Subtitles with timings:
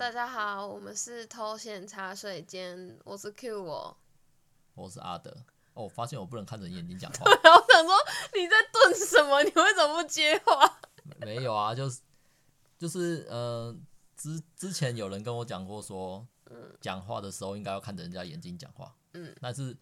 [0.00, 3.94] 大家好，我们是偷闲茶水间，我是 Q 我，
[4.74, 5.30] 我是阿德。
[5.74, 7.18] 哦，我发现我不能看着你眼睛讲话。
[7.28, 7.94] 我想说
[8.34, 9.42] 你在炖什么？
[9.42, 10.80] 你为什么不接话？
[11.18, 12.00] 没有啊，就是
[12.78, 13.76] 就是呃，
[14.16, 18.96] 之之前有人跟我讲过说，嗯，讲话的时候应该要看着人家眼睛讲话。
[19.12, 19.76] 嗯，但是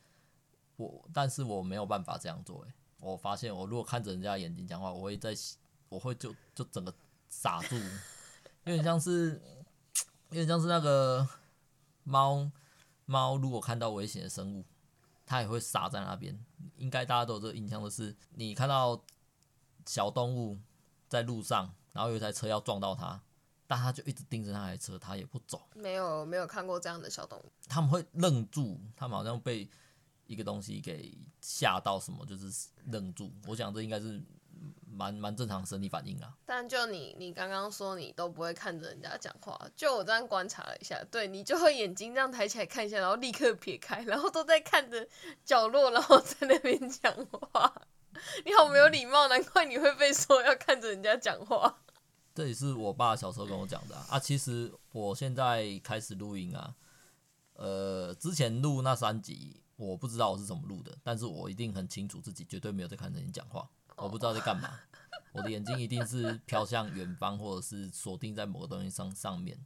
[0.75, 2.67] 我但是我没有办法这样做。
[2.67, 5.33] 哎，我发现我如果看着人家眼睛讲话，我会在
[5.89, 6.93] 我会就就整个
[7.29, 7.77] 傻住。
[8.65, 9.41] 有点像是，
[10.31, 11.27] 有点像是那个
[12.05, 12.51] 猫
[13.07, 14.65] 猫，如果看到危险的生物，
[15.25, 16.39] 它也会傻在那边。
[16.77, 19.03] 应该大家都有这个印象的是，你看到
[19.87, 20.59] 小动物
[21.09, 23.21] 在路上，然后有一台车要撞到它，
[23.67, 25.67] 但它就一直盯着那台车，它也不走。
[25.75, 27.53] 没有，没有看过这样的小动物。
[27.69, 29.69] 他们会愣住，他们好像被
[30.27, 33.33] 一个东西给吓到，什么就是愣住。
[33.47, 34.23] 我想这应该是。
[34.91, 45.07] 蛮蛮正常的生理反应啊，但就你你刚刚说你都不会看着人家讲话，就我这样观察了一下，对你就会眼睛这样抬起来看一下，然后立刻撇开，然后都在看着
[45.45, 47.83] 角落，然后在那边讲话。
[48.45, 51.83] 你好没有礼貌，难怪你会被说要看着人家讲话。
[52.35, 54.19] 这也是我爸小时候跟我讲的啊，啊。
[54.19, 56.75] 其实我现在开始录音啊，
[57.55, 63.69] 呃，之前录那三集我不知道我是怎么录的，但是我一定很清楚自己绝对没有在看着你讲话。
[63.99, 64.81] 我不知道在干嘛，
[65.33, 69.59] 我的眼睛一定是飘向远方，或者是锁定在某个东西上上面。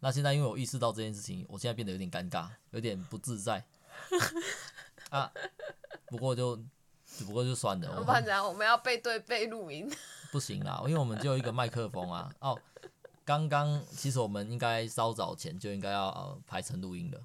[0.00, 3.64] 那现在因为我意识到这件事情，我现在变得有点尴尬，有点不自在。
[5.10, 5.32] 啊，
[6.06, 6.56] 不过就
[7.06, 7.98] 只不过就算了。
[7.98, 8.46] 我们怎样？
[8.46, 9.90] 我们要背对背录音？
[10.30, 12.30] 不行啦，因为我们就有一个麦克风啊。
[12.40, 12.60] 哦，
[13.24, 17.20] 刚刚其实我们应该稍早前就应该要呃排成录音的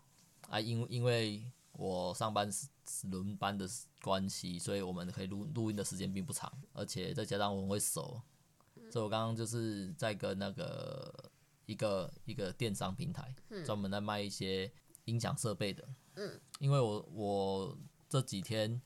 [0.49, 2.69] 啊，因因为我上班是
[3.07, 3.67] 轮班的。
[4.03, 8.21] 关系，所以我们可以录录音的时间并不长，而且再加上我们会熟，
[8.91, 11.31] 所以我刚刚就是在跟那个
[11.65, 13.33] 一个一个电商平台，
[13.65, 14.69] 专门在卖一些
[15.05, 17.77] 音响设备的，嗯，因为我我
[18.09, 18.81] 这几天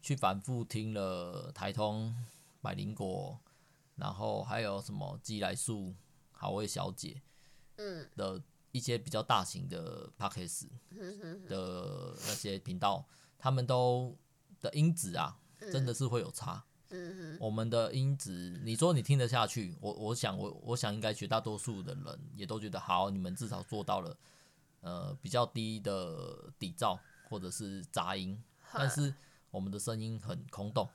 [0.00, 2.16] 去反复听了台通、
[2.62, 3.38] 百灵果，
[3.96, 5.94] 然后还有什么寄来树、
[6.32, 7.20] 好味小姐，
[7.76, 8.08] 嗯。
[8.16, 8.42] 的
[8.72, 13.04] 一些比较大型的 p a c k a g e 的那些频道，
[13.38, 14.16] 他们都。
[14.60, 15.38] 的音质啊，
[15.72, 16.64] 真的是会有差。
[17.38, 24.16] 我们的音质，你说你听得下去，我我想我我想应该绝大多数的人也都觉得好，你们至少做到了，
[24.80, 26.98] 呃，比较低的底噪
[27.28, 29.14] 或者是杂音，但是
[29.52, 30.88] 我们的声音很空洞，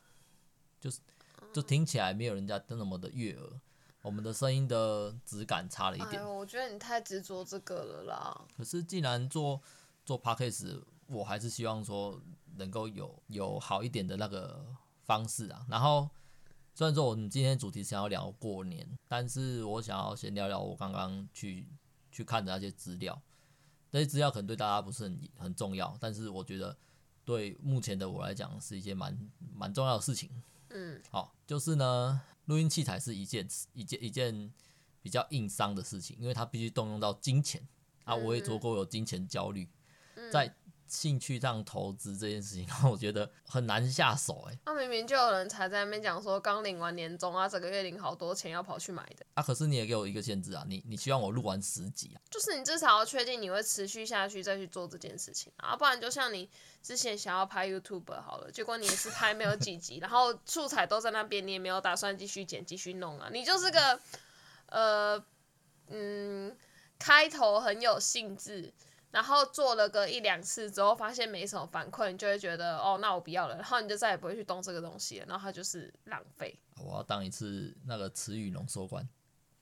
[0.82, 1.00] 就是
[1.54, 3.50] 就听起来没有人家那么的悦耳，
[4.02, 6.22] 我们的声音的质感差了一点。
[6.22, 8.46] 哎，我觉得你太执着这个了啦。
[8.58, 9.62] 可是既然做
[10.04, 12.22] 做 Podcast，我还是希望说。
[12.58, 14.66] 能够有有好一点的那个
[15.04, 16.10] 方式啊，然后
[16.74, 21.68] 虽然说我们今天主题想要聊过年，但是我想要先聊聊我刚刚去
[22.14, 23.22] 去看的那些资料，
[23.92, 26.74] 那些资料可能对大家不是很很重要，但是我觉得
[27.26, 30.30] 对目前的我来讲是一件蛮蛮重要的事情。
[30.70, 34.54] 嗯，好，就是呢，录音器材是一件一件一件
[35.02, 37.68] 比较硬伤的事情，因为它必须动用到金钱
[38.06, 39.68] 啊，我也做过有金钱焦虑，
[40.32, 40.56] 在。
[40.88, 44.60] 兴趣上投资这件事情， 让我觉得很难下手哎、欸。
[44.66, 49.26] 那、啊、明明就有人才在那边讲说，刚领完年终啊，这个月领好多钱，要跑去买的。
[49.34, 52.22] 啊，可是你也给我一个限制啊，你你希望我录完十集啊？
[52.30, 56.50] 就是你至少要确定你会持续下去再去做这件事情啊，不然就像你
[56.82, 64.00] 之前想要拍 YouTube 好了，结果你也是拍没有几集， 然后素材都在那边，你也没有打算继续剪继续弄啊，你就是个
[64.68, 65.24] 呃
[65.90, 66.56] 嗯，
[66.98, 68.74] 开头很有兴致。
[69.16, 76.54] 然后做了个一两次之后，发现没什么反馈，你就会觉得哦，那我不要了，然后你就再也不会去动这个东西了，然后它就是浪费。
[76.84, 79.08] 我要当一次那个词语浓缩官，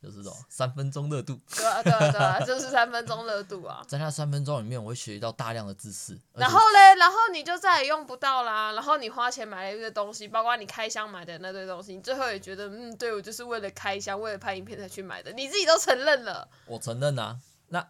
[0.02, 1.40] 就是这种三分钟热度。
[1.56, 3.84] 对啊对啊对啊，就是三分钟热度啊。
[3.88, 6.18] 在那三分钟里面，我会学到大量的知识。
[6.34, 8.72] 然后嘞，然后你就再也用不到啦。
[8.72, 16.50] 然后你花钱买了一个东西，包括你开箱买的那堆东西，你最后也觉得嗯，对我就是为了开箱，为了拍影片才去买的，你自己都承认了。
[16.66, 17.88] 我承认啊，那。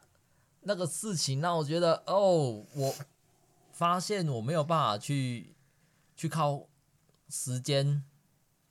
[0.64, 2.96] 那个事情让我觉得，哦，我
[3.72, 5.56] 发现我没有办法去
[6.16, 6.68] 去靠
[7.30, 8.04] 时间，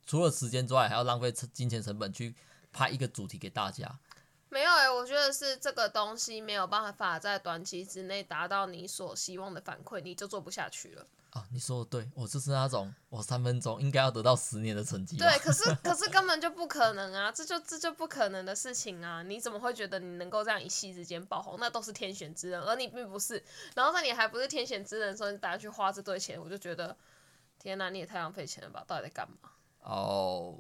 [0.07, 2.35] 除了时间之外，还要浪费金钱成本去
[2.73, 3.99] 拍一个主题给大家。
[4.49, 11.07] 没有诶、我觉得是这个东西没有办法在短期之内达到你所希望的反馈，你就做不下去了。
[11.33, 15.17] 啊，你说的对，我就是那种我三分钟应该要得到十年的成绩。
[15.17, 19.23] 对，可是 可是根本就不可能啊，这就这就不可能的事情啊！
[19.23, 21.57] 你怎么会觉得你能够这样一夕之间爆红？
[21.59, 23.43] 那都是天选之人，而你并不是。
[23.75, 26.95] 然后在你还不是天选之人的时候，你打算去花这堆钱，我就觉得
[27.59, 28.85] 天哪，你也太浪费钱了吧？
[28.87, 29.51] 到底在干嘛？
[29.81, 30.55] 哦，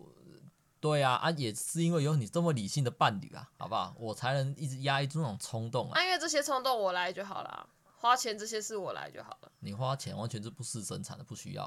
[0.80, 3.94] 对啊，啊，也是因为有你这么理性的伴侣啊，好不好？
[3.98, 6.00] 我才能一直压抑住那种冲动啊。
[6.00, 7.68] 啊，因为这些冲动我来就好了，
[8.02, 9.52] 花钱这些事我来就好了。
[9.60, 11.62] 你花钱完全是不是生产的，不需要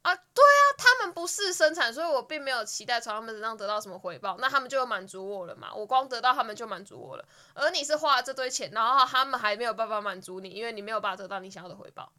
[0.00, 0.14] 啊。
[0.16, 5.74] 对啊，他们不是生产，所以我并没有期待从他们身上得到什么回报，那他们就满足我了嘛？
[5.74, 7.28] 我光得到他们就满足我了。
[7.52, 12.10] 而你是花了这堆钱，然后他们还没有办法满足你，因为你没有办法得到你想要的回报，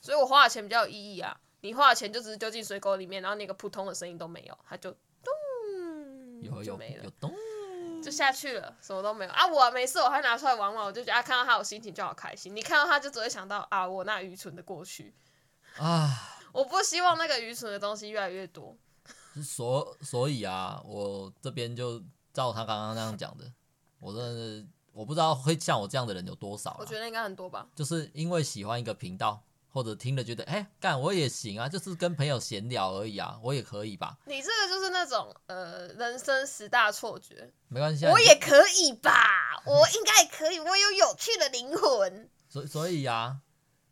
[0.00, 1.38] 所以我花的钱比较有意义啊。
[1.60, 7.30] 你花的钱就只是丢进水沟里面，然后那个扑通的声音都没有，它就咚有有就没了，有咚
[8.02, 9.46] 就下去了，什么都没有啊！
[9.46, 12.54] 我每次，我还拿出来玩玩，我就觉得啊，看到他我心情就好开心。
[12.54, 15.14] 你看到他就只会想到啊，我那愚蠢的过去
[15.78, 16.38] 啊！
[16.52, 18.76] 我不希望那个愚蠢的东西越来越多。
[19.44, 22.02] 所所以啊，我这边就
[22.32, 23.52] 照他刚刚那样讲的，
[24.00, 26.76] 我真的是我不知道会像我这样的人有多少。
[26.80, 29.42] 我觉得应该很多吧，就是因为喜欢一个频道。
[29.72, 34.18] 或者听了觉得哎干、欸、我也行啊，就是跟朋友闲聊而已啊，我也可以吧。
[34.26, 42.28] 你这个就是那种呃人生十大错觉，没关系、啊，我也可以吧，我应该也可以，我有有趣的灵魂。
[42.48, 43.38] 所以所以啊，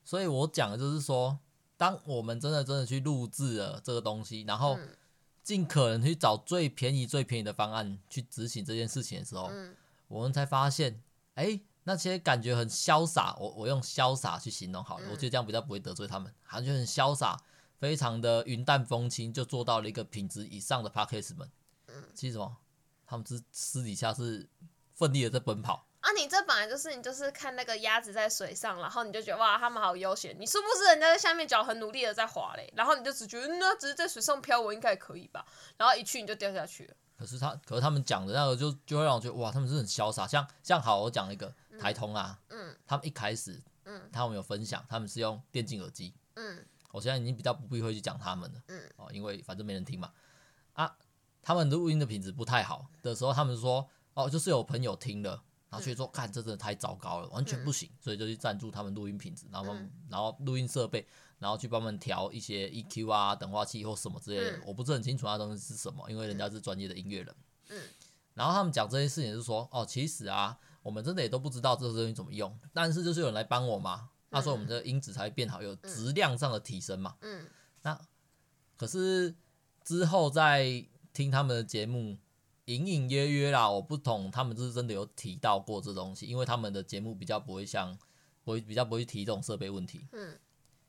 [0.04, 1.38] 所以我讲的就是说，
[1.76, 4.76] 当我们真的真的去录制了这个东西，然后
[5.42, 9.76] 尽可能去找最便宜最便宜的方案去执行这件事情的时候，嗯、
[10.08, 11.00] 我们才发现
[11.34, 11.44] 哎。
[11.44, 17.34] 欸那些感觉很潇洒，我我用潇洒去形容好了，嗯、我觉得这样比较不会得罪他们，好像就很潇洒，
[17.78, 21.50] 非常的云淡风轻，就做到了一个品质以上的 Podcast 们。
[21.86, 22.54] 嗯，其实什么？
[23.06, 24.46] 他们是私底下是
[24.94, 26.12] 奋力的在奔跑啊！
[26.12, 30.38] 你这本来就是你就是看那个鸭子在水上，然后你就觉得哇，他们好悠闲。
[30.38, 35.46] 你是不是人家在下面脚很努力的在滑嘞，然后你就只觉得那只是在水上漂，我应该也可以吧？
[35.78, 36.94] 然后一去你就掉下去了。
[37.18, 40.26] 可是他，可是他们讲的那个就就会让我觉得哇，他们是很潇洒。
[40.26, 41.52] 像像好，我讲一个。
[41.78, 50.12] 台通啊，嗯，他们一开始，嗯，他们有分享，他们是用电竞耳机，嗯，我现在已经比较不避讳去讲他们了，嗯，哦，因为反正没人听嘛，
[50.72, 50.96] 啊，
[51.40, 55.30] 他们录音的品质不太好的时候，他们说，哦，就是有朋友听了，
[55.70, 59.74] 然后却说，看这真的太糟糕了，完全不行，所以就去赞助他们录音品质，然后，
[60.08, 61.06] 然后录音设备，
[61.38, 67.34] 然后去帮他们调一些 EQ 啊、等化器或什么之类的，我不是很清楚那东西是什么，因为人家是专业的音乐人，
[67.68, 67.82] 嗯，
[68.34, 70.58] 然后他们讲这些事情是说，哦，其实啊。
[70.88, 77.14] 我们真的也都不知道这个东西怎么用，但是就是有人来帮我嘛，他说我们的音质才会变好，有质量上的提升嘛。
[77.20, 77.46] 嗯，
[77.82, 78.00] 那
[78.74, 79.34] 可是
[79.84, 80.82] 之后再
[81.12, 82.16] 听他们的节目，
[82.64, 87.98] 隐隐约约啦，我不懂，他们就是真的有提到过这东西，因为他们的节目比较不会像，
[88.42, 90.00] 不会比较不会提这种设备问题。
[90.12, 90.38] 嗯，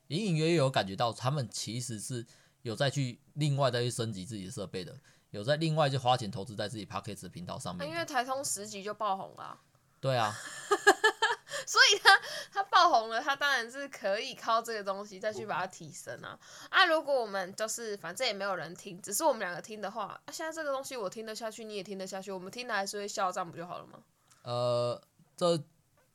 [0.06, 2.26] 隐隐约约有感觉到他们其实是
[2.62, 4.98] 有再去另外再去升级自己的设备的，
[5.30, 7.86] 有在另外就花钱投资在自己 Podcast 的频道上面。
[7.86, 9.60] 因为台通十集就爆红了。
[10.00, 10.34] 对啊，
[11.66, 12.18] 所以他
[12.52, 16.38] 他爆红了，他当然是可以靠这个东西再去把它提升啊。
[16.70, 23.98] 啊，如果我们就是反正也没有人听，只是我们两个听的话，啊，现在这个东西我听得下去，你也听得下去，我们听的还是会笑，这样不就好了吗？
[24.42, 25.00] 呃，
[25.36, 25.62] 这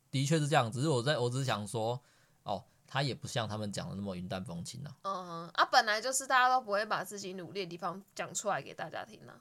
[0.09, 2.01] 的确是这样，只是我在我只是想说，
[2.41, 4.95] 哦，他也不像他们讲的那么云淡风轻啊。
[5.03, 9.33] 嗯啊，本来就是大家都不会把自己努力的地方讲出来给大家听呢。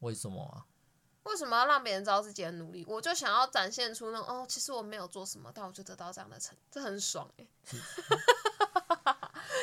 [0.00, 0.66] 为什么啊？
[1.28, 2.84] 为什么要让别人知道自己的努力？
[2.88, 7.46] 我就想要展现出那种哦，其实我没有做什么，但我就得到这样的成，这很爽哎！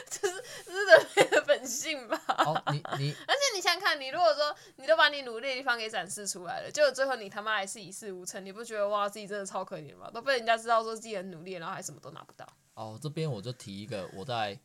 [0.09, 2.21] 这是这是人类的本性吧？
[2.45, 10.09] 哦，你你，而且你想想看，你如果说你都把你努力的地方给展示出来了，结果最后你他妈还是一事无成，你不觉得哇，自己真的超可怜吗？
[10.11, 12.47] 都被人家知道说自己很努力，然后还什么都拿不到。
[12.73, 14.59] 哦，这边我就提一个，我在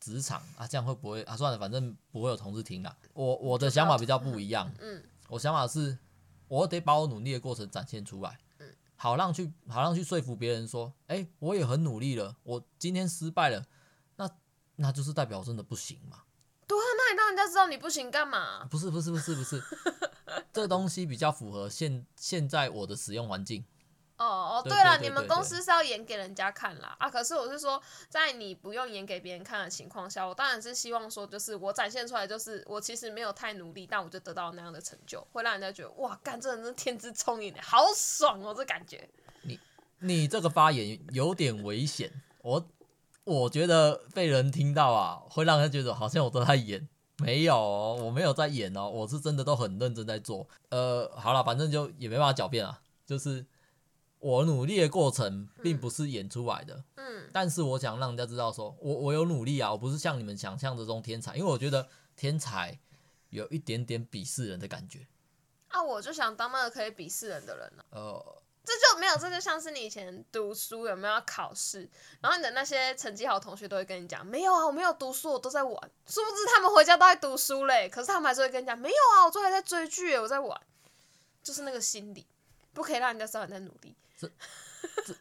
[0.00, 1.36] 职场啊，这样会不会啊？
[1.36, 2.94] 算了，反正不会有同事听啦。
[3.14, 5.96] 我我的想法比较不一样，嗯，我想法是。
[6.48, 8.38] 我得把我努力的过程展现出来，
[8.94, 13.64] 好让去好让去说服别人说，哎、欸，我也很努力了，我今天失败了，
[14.16, 14.30] 那
[14.76, 16.22] 那就是代表我真的不行嘛？
[16.66, 18.64] 对啊，那你让人家知道你不行干嘛？
[18.70, 19.62] 不是不是不是不是，
[20.52, 23.64] 这东西比较符合现现在我的使用环境。
[24.18, 27.10] 哦哦，对了，你们公司是要演给人家看啦啊！
[27.10, 39.06] 可是我是说，在你不用演给别人看的情况下，我当然是希望说，就是我展现出来，就是我其实没有太努力，但我就得到那样的成就，会让人家觉得哇，干这人真天资聪颖，好爽哦，这感觉。
[39.42, 39.60] 你
[39.98, 42.66] 你这个发言有点危险，我
[43.24, 50.48] 我觉得被人听到啊，会让人觉得好像我都在演，没有，我没有在演哦，我是真的都很认真在做。
[50.70, 53.44] 呃，好了，反正就也没办法狡辩啊，就是。
[54.26, 62.76] 我努力的过程并不是演出来的，嗯，但是我想让人家知道说，说我我有努力啊，我不是像你们想象之中天才，因为我觉得天才
[63.30, 65.06] 有一点点鄙视人的感觉。
[65.68, 67.94] 啊，我就想当那个可以鄙视人的人呢、啊。
[67.96, 71.88] 呃，这就没有，这就像是你以前读书有没有要考试，
[72.20, 75.90] 然后你的那些成绩好的同学都会跟你讲，没有啊，我没有读书，我都在玩。
[76.04, 80.60] 殊不知他们回家都在读书嘞，可是他们还是会跟你讲，没有啊，我昨天还在追剧，我在玩。
[81.44, 82.26] 就是那个心理，
[82.72, 83.94] 不可以让人家知道你在努力。
[84.16, 84.30] 这
[85.04, 85.14] 这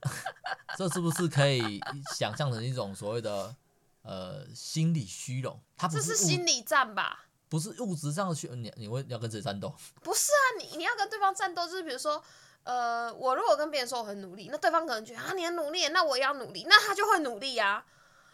[0.77, 1.79] 这是不是可以
[2.15, 3.55] 想象成一种所谓的
[4.03, 5.59] 呃心理虚荣？
[5.77, 7.25] 它不是这是心理战吧？
[7.49, 9.73] 不是物质上的虚，你你会要跟谁战斗？
[10.01, 12.23] 不是啊，你你要跟对方战斗，就是比如说。
[12.65, 17.85] 呃，我如果跟别人说我很努力，那对方可能觉得啊，你很努力，那我也要努力，那他就会努力啊。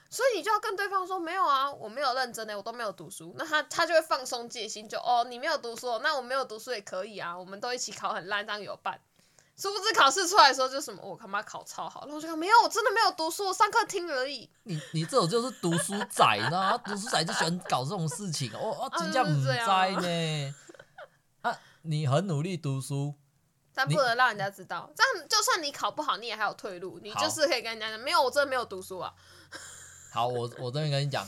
[0.10, 3.36] 所以你就要跟对方说，没有啊，我没有认真的，我都没有读书。
[3.38, 9.01] 那他他就会放松戒心，就哦，你没有读书，那我没有读书也可以啊，我们都一起考很烂，这样有伴。
[9.62, 14.50] 殊不知考试出来的时候就什么，我他妈考超好，然后我就说没有，我真的没有读书，我上课听而已。
[14.63, 20.56] 你你这种就是读书仔呢， 读书仔就喜欢搞这种事情，我我真叫唔在呢。
[21.44, 23.13] 啊，你很努力读书。
[23.74, 29.13] 但不能让人家知道，你这样就算你考不好，你也还有退路，你就是可以跟人家讲，没有，我真的没有读书啊。
[30.12, 31.25] 好，我我这边跟你讲，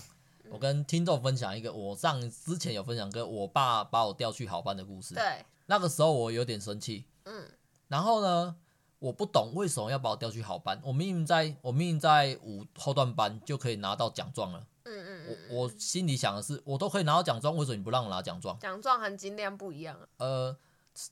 [0.50, 5.16] 我跟听众分享一个，我上之前有分享过我爸把我调去好班的故事。
[5.16, 7.50] 对，那个时候我有点生气，嗯，
[7.94, 8.56] 然后呢，
[8.98, 18.58] 我不懂为什么要把我调去好班，我明明在我明明在五后段班就可以拿到奖状了，嗯嗯，我我心里想的是，我都可以拿到奖状，为什么你不让我拿奖状？
[18.58, 20.08] 奖状含金量不一样啊。
[20.18, 20.58] 呃。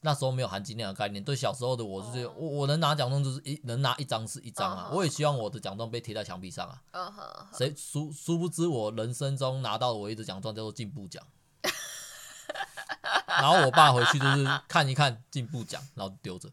[0.01, 7.49] 那时候没有含金量的概念，对小时候的我就是我我能拿奖状就是一能拿一张是一张啊，我也希望我的奖状被贴在墙壁上啊。
[7.57, 11.23] 谁殊殊不知我人生中拿到的唯一的奖状叫做进步奖，
[13.25, 16.47] 然后我爸回去就是看一看进步奖，然后丢着，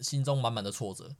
[0.00, 1.14] 心中满满的挫折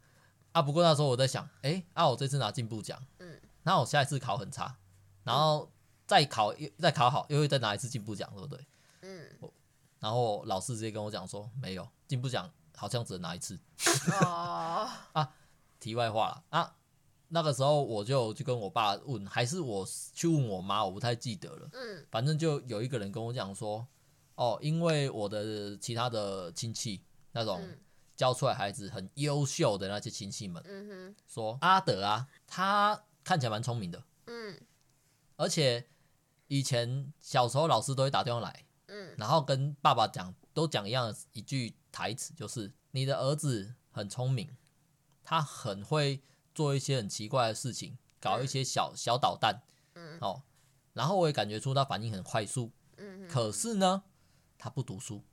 [0.52, 0.62] 啊。
[0.62, 4.76] 不过那时候我在想，哎，啊我这次拿进步奖，嗯，那我下一次考很差，
[5.22, 5.70] 然后
[6.06, 8.66] 再考又再考好，又会再拿一次进步奖，对不对？
[9.02, 9.50] 嗯。
[10.00, 13.58] 然后老师直接跟我讲说，没有进步奖，好像只能拿一次。
[14.20, 15.34] 哦、 啊，
[15.80, 16.76] 题外话了啊，
[17.28, 21.70] 那个时候我就就跟我爸问，还是我去问我妈，我不太记得了。
[21.72, 23.86] 嗯，反正就有一个人跟我讲说，
[24.34, 27.00] 哦，因为我的其他的亲戚
[27.34, 27.60] 那种
[28.16, 34.58] 教出来孩子很优秀的那些亲戚们，说阿德啊，他看起来蛮聪明的，嗯，
[35.36, 35.86] 而且
[36.48, 38.64] 以前小时候老师都会打电话来。
[38.86, 44.56] 嗯，然后跟爸爸讲，都讲一样的一句台词，就是你的儿子很聪明，
[45.24, 46.22] 他很会
[46.54, 49.62] 做一些很奇怪的事情，搞一些小小捣蛋，
[49.94, 50.42] 嗯，哦，
[50.92, 54.04] 然后我也感觉出他反应很快速，嗯，可是呢，
[54.58, 55.24] 他不读书，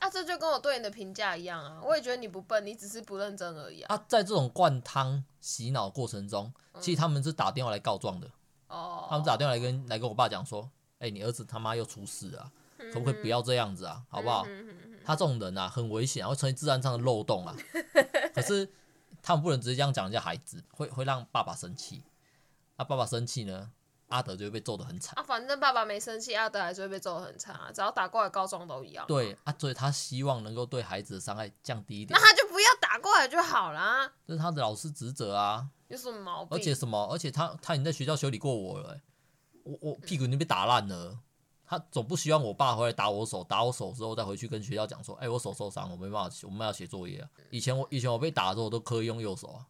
[0.00, 3.94] 啊，这就跟我对你的评价一样啊，我也觉得你不笨，你只是不认真而已啊。
[3.94, 8.28] 啊，在这种灌汤洗脑过程中，其实他们是打电话来告状的，
[8.68, 12.50] 哦，他们打电话来跟来跟我爸讲说，哎，你儿子他妈又出事了。
[12.94, 14.02] 可不可以不要这样子啊？
[14.08, 14.46] 好不好？
[15.04, 17.54] 他这种人啊，很危险，会成为治安上的漏洞啊。
[18.34, 18.66] 可是
[19.22, 22.02] 他们不能直接这样讲人家孩子，会会让爸爸生气。
[22.76, 23.70] 啊，爸爸生气呢，
[24.10, 25.18] 阿德就会被揍得很惨。
[25.18, 27.72] 啊，反正爸爸没生气，阿德还是会被揍得很惨啊。
[27.74, 29.04] 只要打过来告状都一样。
[29.08, 32.18] 对啊，所以他希望能够对孩子的伤害降低一点。
[32.18, 34.12] 那他就不要打过来就好啦。
[34.26, 35.66] 这是他的老师职责啊。
[35.88, 36.56] 有什么毛病？
[36.56, 37.08] 而且什么？
[37.10, 39.00] 而且他他已经在学校修理过我了，欸，
[39.64, 41.18] 我我屁股已经被打烂了。
[41.66, 49.66] 他总不希望我爸回来打我手，打我手之后再回去跟学校讲说：“哎、欸，我手受伤，我没办法，我们要写作业啊。”以前我以前我被打的时候，我都刻意用右手啊。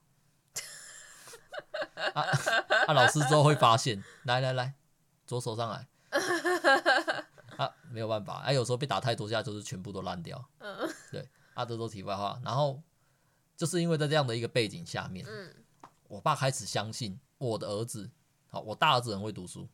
[2.14, 2.22] 啊，
[2.86, 4.74] 啊老师之后会发现，来来来，
[5.26, 5.88] 左手上来。
[7.56, 10.44] 啊，没有办法，哎、啊，有时候被打太多下，就是全部都烂掉。
[11.10, 12.40] 对，啊，这都题外话。
[12.44, 12.82] 然后
[13.56, 15.26] 就是因为在这样的一个背景下面，
[16.08, 18.10] 我爸开始相信我的儿子，
[18.48, 19.68] 好，我大儿子很会读书，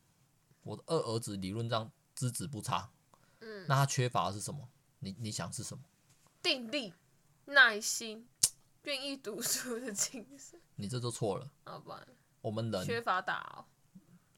[0.62, 1.90] 我的二儿子理论上。
[2.16, 2.88] 资质不差，
[3.40, 4.66] 嗯，那他缺乏的是什么？
[5.00, 5.84] 你你想是什么？
[6.42, 6.94] 定力、
[7.44, 8.26] 耐心、
[8.86, 10.58] 愿意读书的精神。
[10.76, 11.50] 你这就错了。
[11.64, 12.00] 好吧，
[12.40, 13.64] 我们人缺乏打、哦。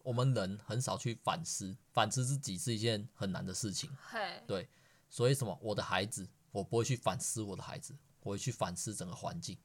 [0.02, 3.95] 我们人很少去反思，反思自己是一件很难的事情。
[4.02, 4.69] 嘿，对，
[5.11, 5.57] 所以什么？
[5.61, 9.59] 我的孩子，我不会去反思我的孩子，我会去反思整个环境。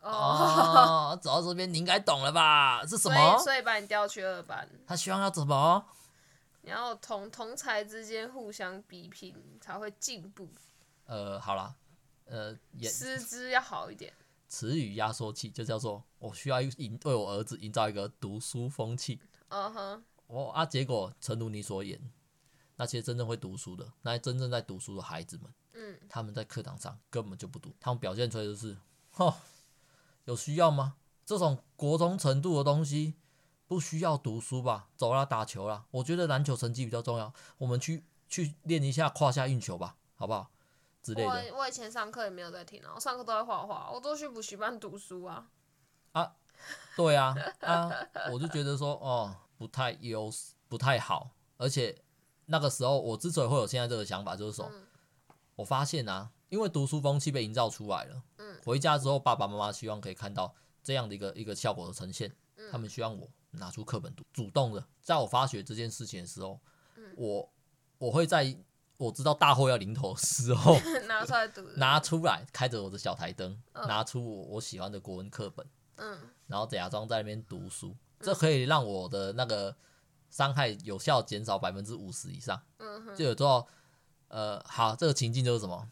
[0.00, 2.84] 哦，走到这边你应该懂了吧？
[2.84, 3.38] 是什么？
[3.38, 4.68] 所以，把你调去二班。
[4.86, 5.86] 他希望要怎么？
[6.62, 10.48] 你要同同才之间互相比拼才会进步。
[11.06, 11.76] 呃，好啦，
[12.30, 14.12] 呃，师资要好一点。
[14.48, 19.20] 词语压缩器就叫做我需要营为我儿子营造一个读书风气。
[19.48, 20.04] 嗯哼。
[20.26, 22.00] 我啊，结果诚如你所言，
[22.76, 28.78] 那些真正会读书的，那些真正在读书的孩子们，嗯，他们在课堂上根本就不读，他们表现出来就是，
[29.10, 29.34] 吼，
[30.24, 30.94] 有需要吗？
[31.26, 33.14] 这种国中程度的东西。
[33.66, 35.86] 不需要读书吧，走啦，打球啦。
[35.92, 40.50] 我觉得篮球成绩比较重要，我们去去练一下胯下运球吧，好不好？
[41.02, 41.28] 之类的。
[41.52, 45.48] 我我以前上课也没有在听啊，我上课都在画画，我都去补习班读书啊。
[46.12, 46.34] 啊，
[46.96, 47.90] 对啊，啊，
[48.32, 50.30] 我就觉得说，哦，不太优，
[50.68, 51.30] 不太好。
[51.56, 52.02] 而且
[52.46, 54.86] 那个时候，我之所以会有现在这个想法，就是说，嗯、
[55.56, 66.60] 我发现啊，因为读书风气被营造出来了，嗯，回家之后，爸爸妈妈希望可以看到这样的一个一个效果的呈现，嗯、他们希望我拿出课本读，主动的，在我发觉这件事情的时候，
[66.96, 67.52] 嗯、我
[67.98, 68.56] 我会在。
[69.00, 70.76] 我知道大祸要临头的时候，
[71.08, 75.66] 拿出来读，拿出来开着我的小台灯，嗯、拿出我我喜欢的国文课本，
[75.96, 79.74] 嗯，然后假装在那边读书，嗯、这可以让我的那个
[80.28, 82.60] 伤害有效减少百分之五十以上。
[82.76, 83.66] 嗯哼，就有时候，
[84.28, 85.88] 呃，好，这个情境就是什么？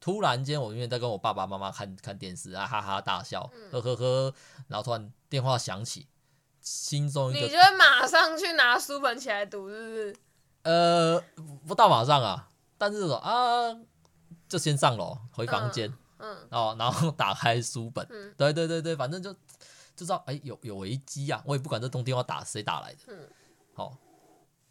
[0.00, 4.34] 突然间，我因为在跟我爸爸妈妈看看电视啊，哈哈大笑，嗯、呵呵呵，
[4.68, 6.06] 然后突然电话响起，
[6.60, 10.16] 心中一个，你就会马上去拿书本起来读，是不是？
[10.62, 11.22] 呃，
[11.66, 13.74] 不到马上啊，但是啊，
[14.48, 15.88] 就先上楼回房间，
[16.18, 16.48] 嗯，嗯。
[16.50, 19.38] 哦，然后打开书本，嗯，对对对对，反正就就
[19.96, 23.28] 知道，哎，有有危机啊，我也不管这通电话打谁打来的，嗯，
[23.74, 23.98] 好、哦，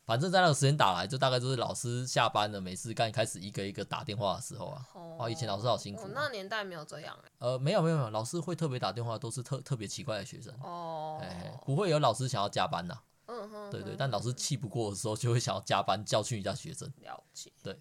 [0.06, 4.86] 反正在那个时间打来，就大概就是老师下班了没事干，开始一个一个打电话的时候啊，
[5.20, 13.04] 哦，以前老师好辛苦、啊，那年代没有这样、欸，呃，没有没有没有，老师会特别打电话，都是特特别奇怪的学生，哦，哎，不会有老师想要加班呐、啊。
[13.28, 16.92] 嗯哼，对对，但老师气不过的时候，就会想要加班教训一下学生。
[17.02, 17.52] 了解。
[17.62, 17.80] 对，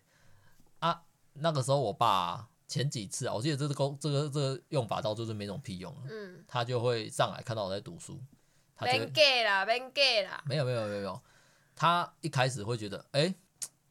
[0.80, 6.02] 啊，那个时候我爸前几次啊，我记得这个功这个这个用法到就是没什么屁用了。
[6.10, 6.44] 嗯。
[6.48, 8.20] 他就会上来看到我在读书，
[8.74, 9.06] 他就会。
[9.06, 10.42] 别啦，别啦。
[10.46, 11.22] 没有没有没有没有，
[11.74, 13.32] 他一开始会觉得，哎，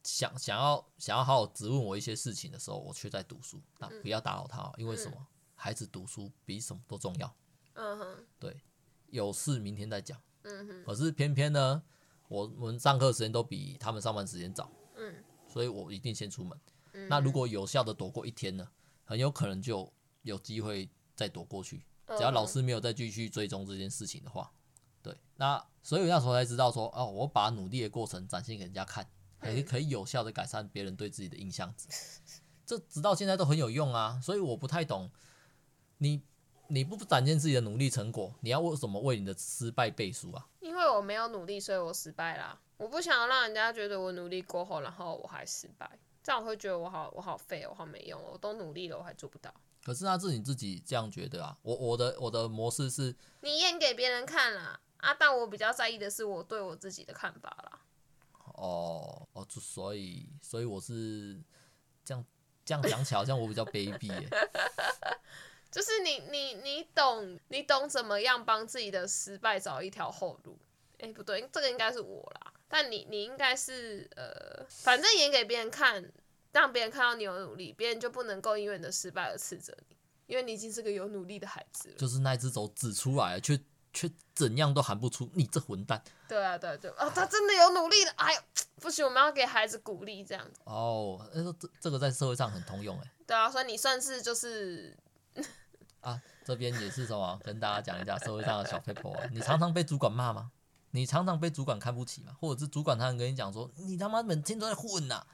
[0.02, 5.26] 想想要想要好好质问我一些事情的时候，我却在读书，那不要打扰他，因为什么？
[5.54, 7.34] 孩子读书比什么都重要。
[7.72, 8.26] 嗯哼。
[8.38, 8.60] 对，
[9.08, 10.20] 有事明天再讲。
[10.84, 11.82] 可是偏偏呢，
[12.28, 15.14] 我我们上课时间都比他们上班时间早，嗯，
[15.48, 16.58] 所以我一定先出门。
[16.92, 18.68] 嗯、那如果有效的躲过一天呢，
[19.04, 21.84] 很有可能就有机会再躲过去。
[22.16, 24.50] 只要老师没有再继续追踪这件事情的话，
[25.02, 29.04] 对，那所以那时候才知道说，哦，我把努力的过程展现给人家看，
[29.40, 31.88] 可以可以有效的改善别人对自己的印象值。
[32.64, 35.10] 这直到现在都很有用啊，所以我不太懂
[35.98, 36.22] 你。
[36.68, 40.46] 你不展现自己的努力成果，你要为什么为你的失败背书啊？
[40.60, 42.58] 因为我没有努力，所以我失败啦。
[42.76, 49.52] 我不想要让人家觉得我努力过后，然后我还失败，这样我会觉得我好我好废，我好没用，我都努力了，我还做不到。
[49.82, 51.56] 可是那是你自己这样觉得啊。
[51.62, 57.80] 我我的我的模式是，你演给别人看啦啊，但我比较在意的是我对我自己的看法啦。
[58.56, 61.40] 哦哦，所以所以我是
[62.04, 62.24] 这样
[62.64, 64.28] 这样讲起来，好像我比较卑鄙耶。
[65.76, 70.56] 就是你你你懂你懂怎么样帮自己的失败找一条后路？
[70.92, 72.50] 哎、欸，不对，这个应该是我啦。
[72.66, 76.02] 但你你应该是呃，反正演给别人看，
[76.52, 79.96] 让别人看到你有努力，别人就不能够因为你的失败而斥责你，
[80.28, 81.94] 因为你已经是个有努力的孩子了。
[81.98, 83.60] 就是那只手指出来了，却
[83.92, 86.02] 却怎样都喊不出你这混蛋。
[86.26, 88.10] 对啊，对对啊，他真的有努力的。
[88.12, 88.40] 哎呦，
[88.76, 90.60] 不行，我们要给孩子鼓励，这样子。
[90.64, 93.12] 哦，那这这个在社会上很通用哎。
[93.26, 94.96] 对啊，所以你算是就是。
[96.06, 97.36] 啊，这边也是什么？
[97.42, 99.28] 跟大家讲一下社会上的小 people 啊。
[99.32, 100.52] 你常常被主管骂吗？
[100.92, 102.36] 你常常被主管看不起吗？
[102.40, 105.26] 或者是主管他跟你讲说你他妈每天都在混呐、啊、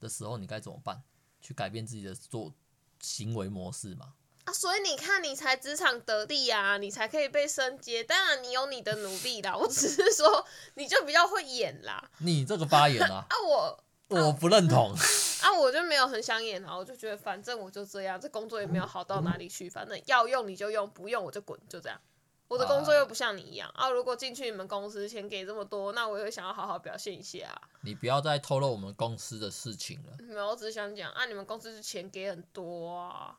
[0.00, 1.02] 的时候，你该怎么办？
[1.42, 2.54] 去改变自己的做
[3.00, 4.14] 行为模式嘛？
[4.46, 8.02] 啊，所以你看，你才职场得力啊，你才可以被升阶。
[8.02, 9.54] 当然，你有你的努力啦。
[9.54, 12.10] 我只是说，你就比较会演啦。
[12.20, 13.83] 你这个发言啊，啊我。
[14.08, 14.92] 我不认同
[15.42, 22.00] 啊，我就没有很想演啊，我就觉得反正我就这样，这工作也没有好到哪里去，反正要用你就用，不用我就滚，就这样。
[22.46, 27.60] 我的工作又不像你一样啊，如果进去你们公司钱给这么多，那我也想要好好表现一下。
[27.80, 30.16] 你不要再透露我们公司的事情了。
[30.20, 33.38] 没有，我只是想讲啊，你们公司是钱给很多啊。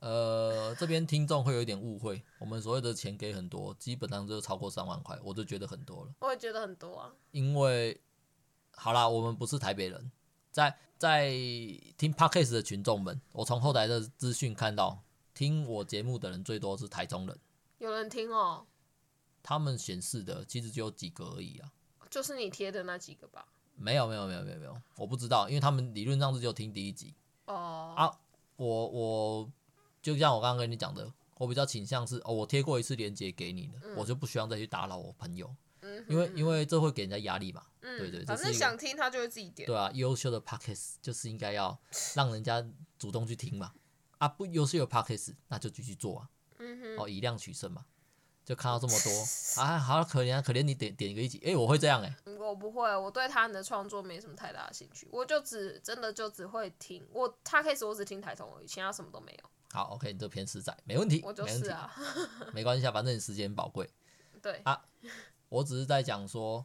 [0.00, 6.12] 呃，这边听众会有一点误会，我们所有的钱给很多，基本上就超过三万块，我就觉得很多了。
[6.20, 8.00] 我也觉得很多啊，因为。
[8.82, 10.10] 好啦，我们不是台北人，
[10.50, 11.28] 在在
[11.98, 15.02] 听 Podcast 的群众们，我从后台的资讯看到，
[15.34, 17.38] 听我节目的人最多是台中人。
[17.76, 18.66] 有人听哦？
[19.42, 21.70] 他们显示的其实只有几个而已啊。
[22.08, 23.46] 就是你贴的那几个吧？
[23.76, 27.14] 没有没有没有没有没有，我不知道，因为他们理论上是就听第一集。
[27.48, 27.92] 哦。
[27.94, 28.10] 啊，
[28.56, 29.52] 我我
[30.00, 35.54] 就像我刚刚跟你讲的，我比较倾向是哦，我贴过一次链接给你的，嗯、我就不需要再去打扰我朋友。
[36.08, 39.66] 因为因为这会给人家压力嘛，嗯、对对，反正想听他就会自己点。
[39.66, 41.78] 对啊，优秀的 Podcast 就是应该要
[42.14, 42.64] 让人家
[42.98, 43.72] 主动去听嘛，
[44.18, 47.86] 啊不优秀的 Podcast 那就继续做啊，嗯哼，哦以量取胜嘛，
[48.44, 59.50] 就看到这么多啊，好可怜啊，可怜你点点一个一集，哎、欸、我会这样哎、欸，我我不会，我对他人的创作没什么太大的兴趣，我就只真的就只会听我他开始我只听台通而已，其他什么都没有。
[59.72, 61.94] 好，OK，你这偏实在，没问题，我就是啊，
[62.52, 63.88] 没关系啊，反正你时间宝贵。
[64.42, 64.60] 对。
[64.64, 64.84] 啊，
[65.50, 66.64] 我只是在讲说，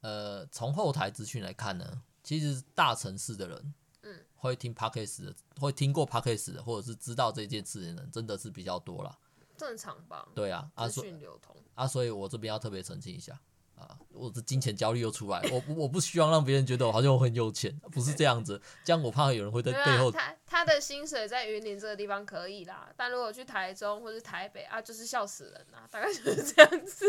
[0.00, 9.18] 呃，从后台资讯来看呢，其实大城市的人，嗯，会听 Podcast 的，会听过 Podcast 的，或者是知道这件事的人，真的是比较多了。
[9.56, 10.26] 正常吧？
[10.34, 13.38] 对啊，资讯流通啊，所以我这边要特别澄清一下。
[13.78, 20.10] 啊，我的金钱焦虑又出来，我我不希望让别人觉得我好像我很有钱，不是这样子，这样我怕有人会在背后。
[20.10, 27.04] 他他的薪水在云林这个地方可以啦，但如果去台中或是台北啊，就是笑死人啦，大概就是这样子。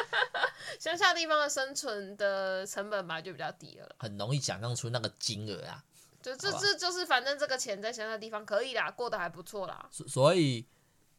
[0.78, 5.82] 乡下地方的生存的成本吧就比较低了，很容易想象出那个金额啊。
[6.20, 9.88] 就这这就是反正这个钱在乡下地方可以啦，过得还不错啦。
[9.90, 10.66] 所所以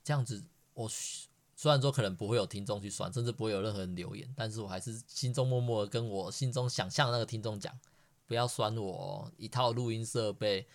[0.03, 0.89] 这样子我。
[1.59, 7.73] 虽然说可能不会有听众去算，甚至不会有任何人留言，但是我还是心中默默的跟我心中想象的那个听众讲，
[8.27, 10.67] 不要酸我一套录音设备、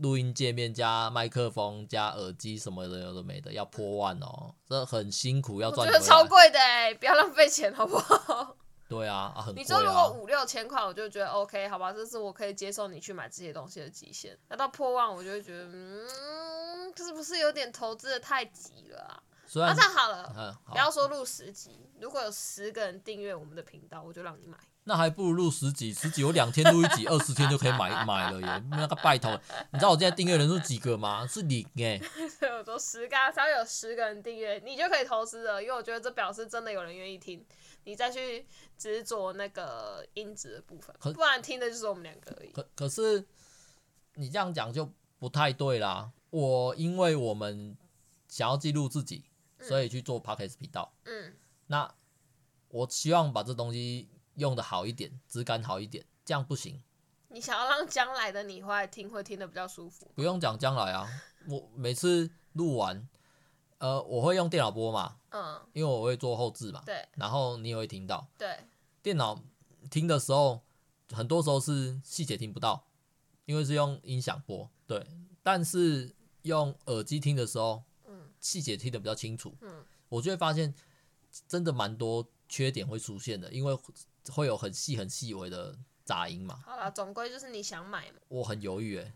[0.00, 5.86] 录音界面加麦克风加耳机什么的有的没的，要破万哦，这很辛苦，要赚。
[5.86, 8.56] 我觉得超贵的哎，不要浪费钱好不好？
[8.88, 9.54] 对啊，啊很。
[9.54, 14.34] 你说如果五六千块，我就觉得 OK，好吧，这是我可以接受你去买这些东西的极限。
[14.48, 19.22] 那到破万，我就会觉得，嗯，这是不是有点投资的太急了啊？
[19.54, 24.58] 那这样好了，嗯、好，不要说录十集，如果有十个人订阅我们的频道，我就让你买。
[24.84, 28.64] 那还不如录十集，十集我两天录一集，二十天就可以买买了耶。
[28.70, 29.30] 那个拜托，
[29.70, 31.26] 你知道我现在订阅人数几个吗？
[31.26, 32.00] 是零耶。
[32.38, 37.44] 所以我说十个，只要有十个人订阅，你就可以投资了，因为我觉得这表示真的有人愿意听，
[37.84, 38.46] 你再去
[38.78, 42.50] 执着那个音质的部分，不然听的就是我们两个而已。
[42.52, 43.22] 可可是
[44.14, 46.10] 你这样讲就不太对啦。
[46.30, 47.76] 我因为我们
[48.26, 49.24] 想要记录自己。
[49.60, 51.34] 所以去做 Podcast 频道，嗯，
[51.66, 51.94] 那
[52.68, 56.82] 我希望把这东西用的好一点，质感好一点，这样不行。
[57.28, 60.10] 你想要让将来的你回来听，会听得比较舒服。
[60.14, 61.08] 不用讲将来啊，
[61.48, 63.08] 我每次录完，
[63.78, 68.64] 呃，我会用电脑播嘛，嗯，因为我会做后置嘛，对，然后你也会听到，对，
[69.02, 69.42] 电脑
[69.90, 70.62] 听的时候，
[71.12, 72.86] 很多时候是细节听不到，
[73.44, 75.06] 因为是用音响播，对，
[75.42, 77.82] 但是用耳机听的时候。
[78.48, 80.74] 细节听得比较清楚，嗯，我就会发现
[81.46, 83.78] 真的蛮多缺点会出现的，因为
[84.30, 86.58] 会有很细很细微的杂音嘛。
[86.64, 88.18] 好啦，总归就是你想买嘛。
[88.28, 89.12] 我很犹豫诶，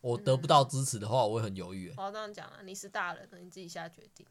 [0.00, 1.94] 我得不到支持的话，我会很犹豫诶。
[1.98, 4.26] 我要这样讲啊，你是大人了，你自己下决定。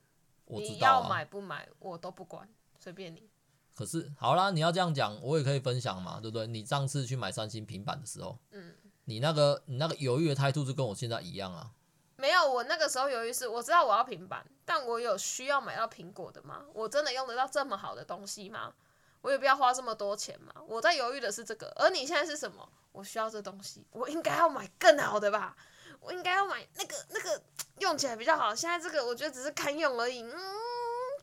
[0.46, 0.74] 我知道啊。
[0.74, 3.30] 你要买不买我都不管，随便你。
[3.76, 6.48] 可是好啦，你要这样讲，我也可以分享嘛，对不对？
[6.48, 8.74] 你上次去买三星平板的时候，嗯，
[9.06, 11.72] 你那个你那个犹豫的态度就跟我现在一样啊。
[12.20, 16.66] 没有，我那个时候犹豫是，我知道我要平板，但我有需要买到苹果的吗？
[16.74, 18.74] 我真的用得到这么好的东西吗？
[19.22, 20.54] 我有必要花这么多钱吗？
[20.68, 22.70] 我在犹豫的是这个，而你现在是什么？
[22.92, 25.56] 我需要这东西，我应该要买更好的吧？
[26.02, 27.42] 我应该要买那个那个
[27.78, 28.54] 用起来比较好。
[28.54, 30.34] 现在这个我觉得只是堪用而已，嗯，应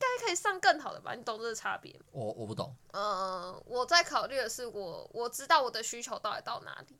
[0.01, 1.15] 该可以上更好的吧？
[1.15, 1.95] 你懂这个差别？
[2.11, 2.75] 我我不懂。
[2.93, 6.97] 呃，我在考虑的是我我知道我的需求到底到哪里。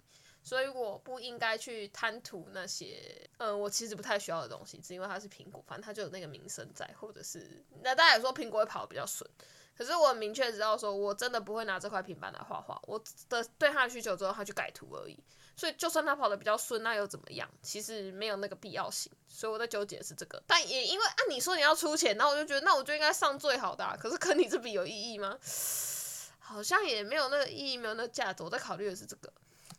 [0.47, 9.29] 所以我不应该去贪图那些，嗯，我其实不太需要的东西，只因为它是苹果，反正它就有那个名声在，或者是那大家也说苹果会跑得比较顺，
[9.77, 12.97] 可是我很明确知道说，我真的不会拿这块平板来画画，我
[13.29, 15.19] 的对它的需求之后，它去改图而已。
[15.57, 17.51] 所以就算它跑得比较顺，那又怎么样？
[17.61, 19.11] 其实没有那个必要性。
[19.27, 23.97] 所以我在纠结的是这个，但也因为按你说你要出钱，那我就觉得那我就应该上最好的啊。
[23.99, 25.37] 可是跟你这笔有意义吗？
[26.39, 28.45] 好像也没有那个意义，没有那个价值。
[28.45, 29.33] 我在考虑的是这个。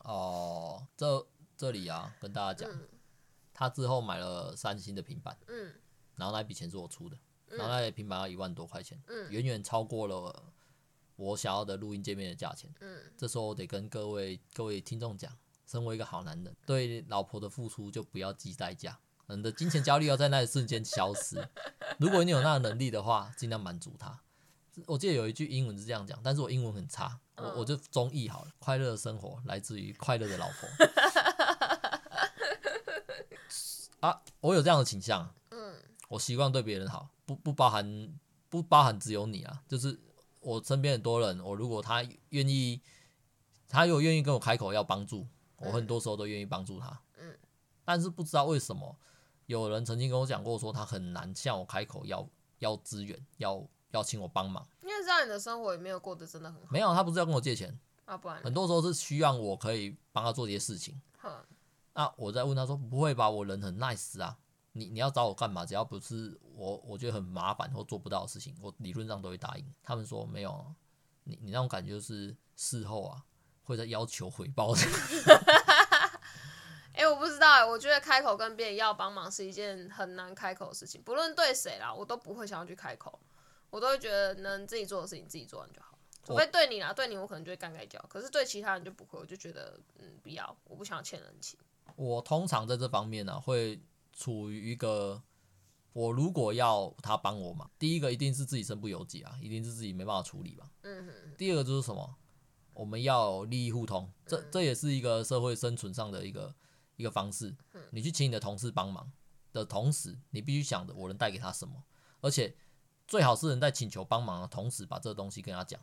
[0.07, 2.87] 哦，这这里啊，跟大家讲，嗯、
[3.53, 5.73] 他之后买了三星的平板，嗯，
[6.15, 7.17] 然后那笔钱是我出的，
[7.49, 10.43] 嗯、然后那台平板要一万多块钱，嗯，远远超过了
[11.17, 21.45] 我想要的录音界面的价钱，嗯，这时候我得跟各位各位听众讲，身为一个好男人，对老婆的付出就不要计代价，你的金钱焦虑要在那一瞬间消失，
[21.99, 24.21] 如果你有那个能力的话，尽量满足他。
[24.85, 28.51] 我记得有一句英文是这样讲，但是我英文很差，我我就中译好了。
[28.59, 30.69] 快乐的生活来自于快乐的老婆。
[34.07, 35.33] 啊，我有这样的倾向。
[35.49, 35.75] 嗯，
[36.09, 38.13] 我习惯对别人好，不不包含
[38.49, 39.99] 不包含只有你啊，就是
[40.39, 42.79] 我身边很多人，我如果他愿意，
[43.67, 47.01] 他如果愿意跟我开口要帮助，我很多时候都愿意帮助他。
[47.17, 47.35] 嗯，
[47.83, 48.95] 但是不知道为什么，
[49.47, 53.67] 有人曾经跟我讲过，说他很难向我开口要要资源要。
[53.97, 56.67] 要请我帮忙，因为知道你的生活也没有过得真的很好。
[56.69, 61.01] 没有，他不是要跟我借钱啊，不然很多时候是需要我可以帮他做这些事情。
[61.19, 61.45] 呵
[61.93, 64.37] 啊，我在问他说：“不会吧，我人很 nice 啊，
[64.73, 65.65] 你你要找我干嘛？
[65.65, 70.73] 只要不是我我觉得很麻烦或做不到的事情，我理论上都会答应。”他们说：“没有，
[71.23, 73.25] 你你那种感觉就是事后啊，
[73.63, 74.81] 会在要求回报的。
[76.93, 83.19] 哎、欸，我不知道哎、欸，我觉得开口跟别人要帮忙是一件很难开口的事情，不论对谁啦，我都不会想要去开口，
[83.69, 85.97] 我都会觉得能自己做的事情自己做完就好。
[86.23, 91.59] 除非对你啦，对你我可能就会干干叫，可是对其他人就不会，我就觉得嗯，不要，我不想欠人情。
[91.95, 95.21] 我通常在这方面呢、啊，会处于一个，
[95.93, 100.69] 我如果要他帮我嘛，第一个一定是自己身不由己啊，一定是自己没办法处理嘛。
[100.81, 101.13] 嗯哼。
[101.37, 102.15] 第二个就是什么？
[102.73, 106.55] 我们要利益互通，这这也是一个社会生存上的一个。
[106.97, 107.55] 一个方式，
[107.91, 109.11] 你去请你的同事帮忙
[109.53, 111.83] 的同时，你必须想着我能带给他什么，
[112.21, 112.55] 而且
[113.07, 115.79] 最好是能在请求帮忙的同时把这个东西跟他讲。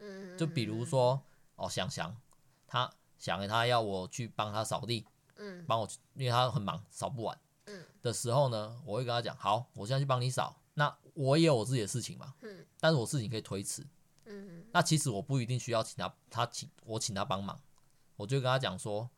[0.00, 1.22] 嗯就比如说
[1.56, 2.14] 哦，想想
[2.66, 5.06] 他想他要我去帮他扫地，
[5.36, 10.56] 嗯帮我，因为他很忙扫不完，嗯的时候呢，我会跟他讲，好，我现在去帮你扫。
[10.74, 13.86] 那我也有我自己的事情嘛，嗯但是我事情可以推迟，
[14.24, 17.60] 嗯那其实我不一定需要请他，他请我请他帮忙，
[18.16, 19.08] 我就跟他讲说。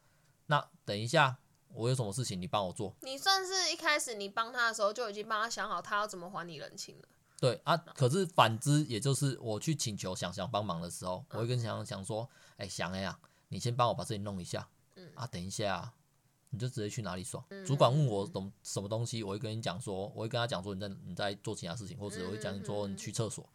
[0.49, 1.39] 那等一下，
[1.75, 2.95] 我有什么事情你帮我做？
[3.01, 7.09] 你算是一开始你帮他的时候就已经帮他想好他要怎么还你人情了。
[7.39, 13.19] 对啊，可是反之，也就是我去请求想想帮忙的时候，我会跟想想说，哎，想哎呀，
[13.49, 14.69] 你先帮我把这里弄一下。
[14.95, 15.93] 嗯啊，等一下，
[16.51, 17.45] 你就直接去哪里爽？
[17.67, 23.49] 主管问我懂什么东西，我会跟你讲说，我会跟他讲说你在你在做其他事情，或者我会讲你说你去厕所，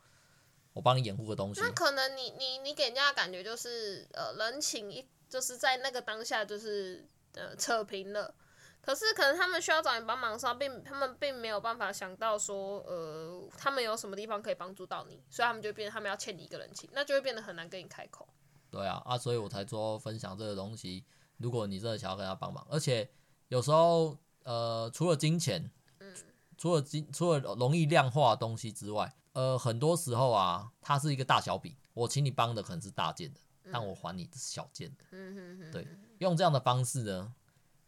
[0.74, 1.62] 我帮你掩护个东西。
[1.62, 5.06] 那可能你你你给人家的感觉就是呃人情一。
[5.32, 8.36] 就是在那个当下，就是呃扯平了。
[8.82, 18.28] 可是可能他们需要找你帮忙的时候，并他们并没有办法想到说，呃，他们有什么地方可以帮助到你，所以他们就变成他们要欠你一个人情，那就会变得很难跟你开口。
[18.72, 21.06] 对啊，啊，所以我才说分享这个东西。
[21.38, 23.10] 如果你真的想要跟他帮忙，而且
[23.50, 26.16] 有时候呃，除了金钱，嗯，
[26.58, 33.40] 除了金，除了容易量化的东西之外，呃，很多时候啊，它是一个大小比，我请你帮的可能是大件的。
[33.72, 37.34] 但我还你是小件的，嗯对，用这样的方式呢，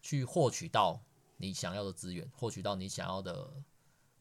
[0.04, 1.02] 去获取到
[1.38, 3.52] 你想要的资源，获取到你想要的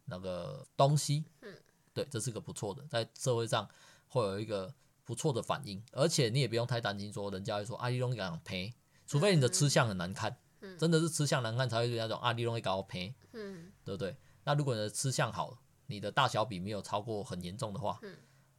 [0.07, 1.53] 那个东西，嗯
[1.93, 3.69] 对，这是个不错的，在社会上
[4.07, 4.73] 会有一个
[5.05, 8.73] 不错的反应，而且你也不用太担心说人家会说啊，你拢讲赔，
[9.07, 10.39] 除非你的吃相很难看，
[10.79, 14.17] 真的是吃相难看才会那种啊，你拢会搞赔，嗯对不对？
[14.45, 18.01] 那如果你的吃相好，你的大小比没有超过很严重的话，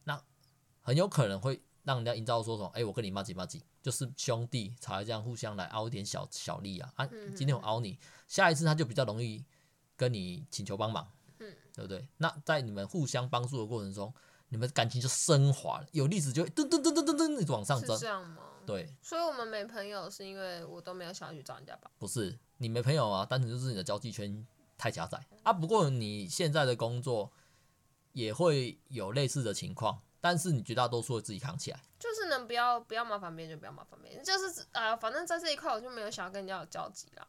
[0.04, 0.22] 那
[0.82, 1.62] 很有可能会。
[1.84, 2.68] 让人家营造说什么？
[2.70, 6.92] 哎、欸，我跟你麻吉麻吉，就是兄弟才这样互相来凹一点小小利啊！
[6.96, 9.44] 啊，今天我凹你，下一次他就比较容易
[9.96, 11.06] 跟你请求帮忙，
[11.40, 12.08] 嗯，对不对？
[12.16, 14.12] 那在你们互相帮助的过程中，
[14.48, 18.38] 你们感情就升华了，有例子就会噔噔噔噔噔噔一直往上增，是这样吗？
[18.66, 24.46] 对，所以我们没朋友是因为我都没有想要去找人家帮，不是你没朋友啊，单纯就是你的交际圈
[24.78, 25.52] 太狭窄啊。
[25.52, 27.30] 不过你现在的工作
[28.14, 30.00] 也会有类似的情况。
[30.24, 37.26] 但是你绝大多数会自己扛起来，就是能不要不要麻烦别人就不要麻烦别人，就是啊、呃，反正在这一块我就没有想要跟人家有交集啦。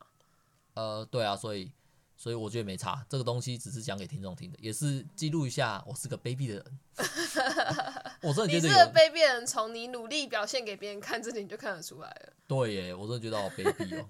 [0.75, 1.69] 呃，对啊，所以
[2.15, 6.79] 所以我觉得没差，这个东西只是讲给听众听的，也是记录一下我是个卑鄙的人。
[8.23, 12.34] 我真的觉得你是个卑鄙的人，从你努力表现给别人看这点你就看得出来了。
[12.47, 14.08] 对耶，我真的觉得好卑鄙哦。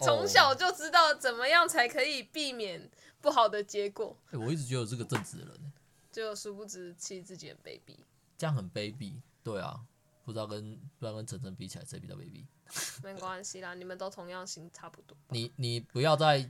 [0.00, 4.16] 从小就知道怎么样才可以避免不好的结果。
[4.30, 5.71] 欸、我一直觉得我是个正直的人。
[6.12, 7.96] 就殊不知，其实自己很卑鄙，
[8.36, 9.80] 这样很卑鄙，对啊，
[10.24, 12.44] 不知道跟不知道跟晨晨比起来谁比较卑鄙？
[13.02, 15.16] 没关系啦，你们都同样心差不多。
[15.28, 16.48] 你你不要再，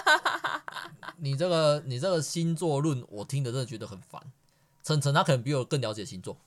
[1.16, 4.22] 你这个你这个星座论，我听的真的觉得很烦。
[4.82, 6.38] 晨晨他可能比我更了解星座，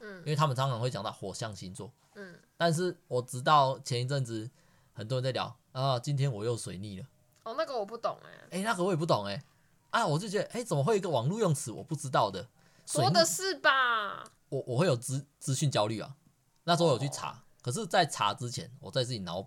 [0.00, 4.50] 嗯，因为他们常常会讲到火象星座，嗯，但是我直到前一阵子，
[4.92, 7.06] 很多人在聊啊，今天我又水逆了。
[7.44, 9.44] 哦，那个我不懂哎、欸，哎、欸，那个我也不懂哎、欸。
[9.90, 12.48] 啊，我就觉得，哎、欸，怎么会有一个网络用词我不知道的？
[12.86, 14.22] 说的是吧？
[14.48, 16.16] 我我会有资资讯焦虑啊。
[16.62, 19.44] 那时候有去查，哦、可是，在查之前，我在自己脑。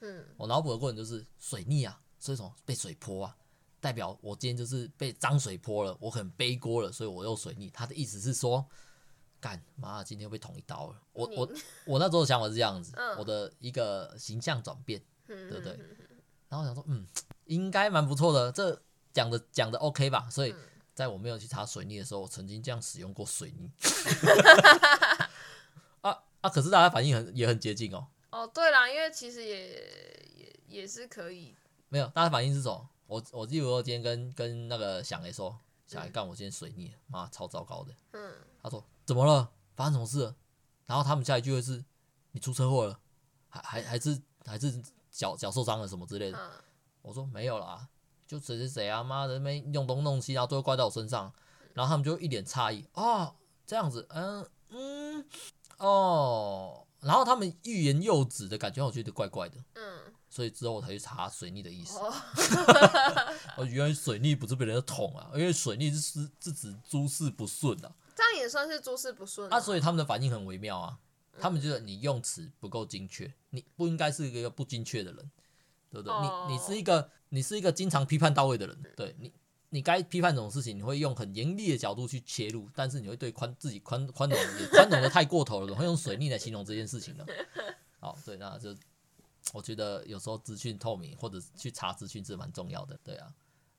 [0.00, 0.24] 嗯。
[0.36, 3.36] 我脑补的过程就是水逆啊，所以什么被水泼啊，
[3.80, 7.68] 代表我今天就是被脏水泼了，我很背锅了，所以我又水逆。
[7.70, 8.64] 他的意思是说，
[9.40, 10.96] 干妈，今天又被捅一刀了。
[11.12, 11.50] 我我
[11.84, 15.78] 我那时候的想法是这样子，嗯、我的一个形象转变，嗯、对不对？
[16.48, 17.06] 然后我想说，嗯，
[17.44, 18.80] 应该蛮不错的，这。
[19.12, 20.54] 讲的讲的 OK 吧，所以
[20.94, 23.70] 在我没有去查水逆的时候，我曾经这样使用过水逆。
[26.02, 26.50] 啊啊！
[26.50, 28.06] 可是大家反应很也很接近哦。
[28.30, 29.68] 哦，对啦，因为其实也
[30.36, 31.54] 也也是可以。
[31.88, 32.88] 没有，大家反应是什么？
[33.06, 37.94] 我我记得我今天跟跟那个小雷说，小 A 干我今天水逆，妈超糟糕的。
[38.12, 38.32] 嗯。
[38.62, 39.50] 他说怎么了？
[39.74, 40.36] 发生什么事了？
[40.86, 41.84] 然后他们下一句会是：
[42.32, 42.98] 你出车祸了？
[43.48, 46.38] 还还还是还是脚脚受伤了什么之类的？
[46.38, 46.50] 嗯、
[47.02, 47.88] 我说没有啦。
[48.30, 51.32] 就谁谁谁啊，妈的，那边用东弄西，然后都会怪到我身上，
[51.74, 53.34] 然后他们就一脸诧异啊，
[53.66, 55.24] 这样子，嗯嗯，
[55.78, 59.82] 哦，然后他们欲言又止的感觉，我觉得怪怪的，嗯，
[60.28, 61.98] 所以之后我才去查水逆的意思。
[63.56, 67.90] 哦，原来水逆不是被人的捅啊，因为水逆是是指诸事不顺啊。
[68.14, 70.96] 这样也算是诸事不顺啊，啊，所以他们的反应很微妙啊，
[71.36, 75.30] 他们觉得你用词不够精确，你不应该是一个不精确的人，
[75.90, 76.12] 对不对？
[76.12, 79.32] 哦、你你是一个你是一个经常批判到位的人，对你。
[79.72, 87.24] 你该批判这种事情，你会用很严厉的角度去切入，但是你会对宽自己宽宽容也宽容的太过头了，会用水逆来形容这件事情了。
[88.00, 88.74] 好，对，那就
[89.52, 93.32] 我觉得有时候资讯透明或者去查资讯是蛮重要的，对啊。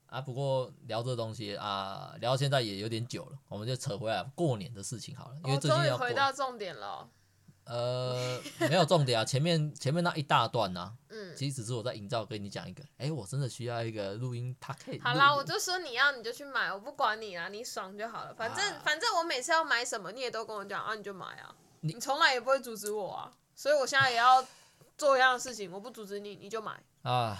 [0.05, 7.09] 啊，不过聊这东西啊，聊到现在也有点久了，我们就扯回来过年的事情好了，因为最近要回到重点了。
[7.65, 15.01] 呃，没有重点啊，前面前面那一大段呢、啊，嗯，其实只是我在营造，跟你讲一个，哎、欸，我真的需要一个录音 package。
[15.01, 18.33] 好啦，我就说你要你就去买，我不管你啦，你爽就好了。
[18.33, 24.45] 反正、啊、反正我每次要买什么，你也都跟我讲啊，你就买啊，你从来也不会阻止我啊，所以我现在也要
[24.97, 27.37] 做一样的事情，我不阻止你，你就买啊。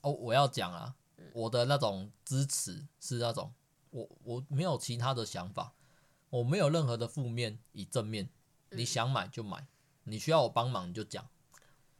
[0.00, 0.94] 哦，我要讲啊，
[1.32, 3.52] 我的那种支持是那种，
[3.90, 5.74] 我我没有其他的想法，
[6.30, 8.30] 我没有任何的负面以正面。
[8.76, 9.66] 你想买就买，
[10.04, 11.26] 你需要我帮忙你就讲。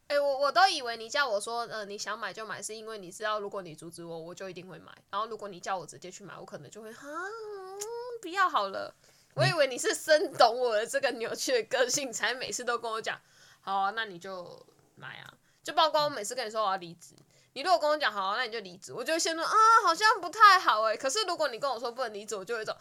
[0.09, 4.93] 哎、欸，我我都以为你叫我说，呃，你想买就买，是因为你知道，如果你阻止我，我就一定会买。
[5.11, 7.81] 然后如果你叫我直接去买，我可能就会，哈、嗯，
[8.23, 8.95] 不要好了。
[9.35, 13.21] 我以为你是深懂我的这个扭曲的个性，才每次都跟我讲，
[13.61, 15.35] 好啊，那你就买啊。
[15.65, 17.17] 就包括我每次跟你说我要离职，
[17.55, 19.53] 你如果跟我讲好啊，那你就离职，我就会先说啊，
[19.85, 20.97] 好像不太好哎。
[20.97, 22.77] 可是如果你跟我说不能离职，我就会说。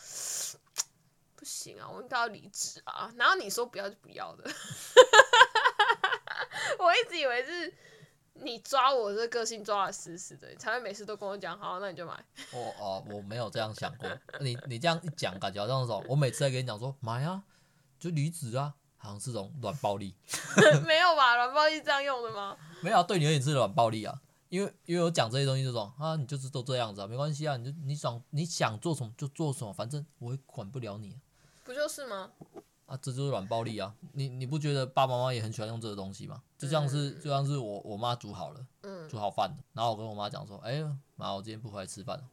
[1.45, 3.13] 不行啊，我应该要离职啊！
[3.15, 4.49] 然后你说不要就不要的，
[6.79, 7.71] 我一直以为是
[8.33, 12.13] 你抓我这个个性抓的死死的，你才会每次都跟我讲好，那你就买。
[12.51, 14.09] 我哦，我没有这样想过。
[14.39, 17.43] 你你这样一讲，感觉好像是说，我每次在跟你讲说买啊，
[17.99, 20.15] 就离职啊，好像是种软暴力。
[20.83, 21.35] 没有吧？
[21.35, 22.57] 软暴力这样用的吗？
[22.81, 31.15] 没有啊，对你而言是软暴力啊，因为因为我讲这些东西这种啊，你就是都这样子啊，没关系啊，你就你想你想做什么就做什么，反正我也管不了你。
[31.65, 32.31] 不就是吗？
[32.85, 33.95] 啊，这就是软暴力啊！
[34.13, 36.43] 你你不觉得爸爸妈妈也很喜欢用这个东西吗？
[36.55, 38.63] 就像是就像是我我妈煮好了，
[39.09, 42.23] 煮好饭，然后我跟我妈讲说，哎、欸，妈，我今天不回来吃饭了。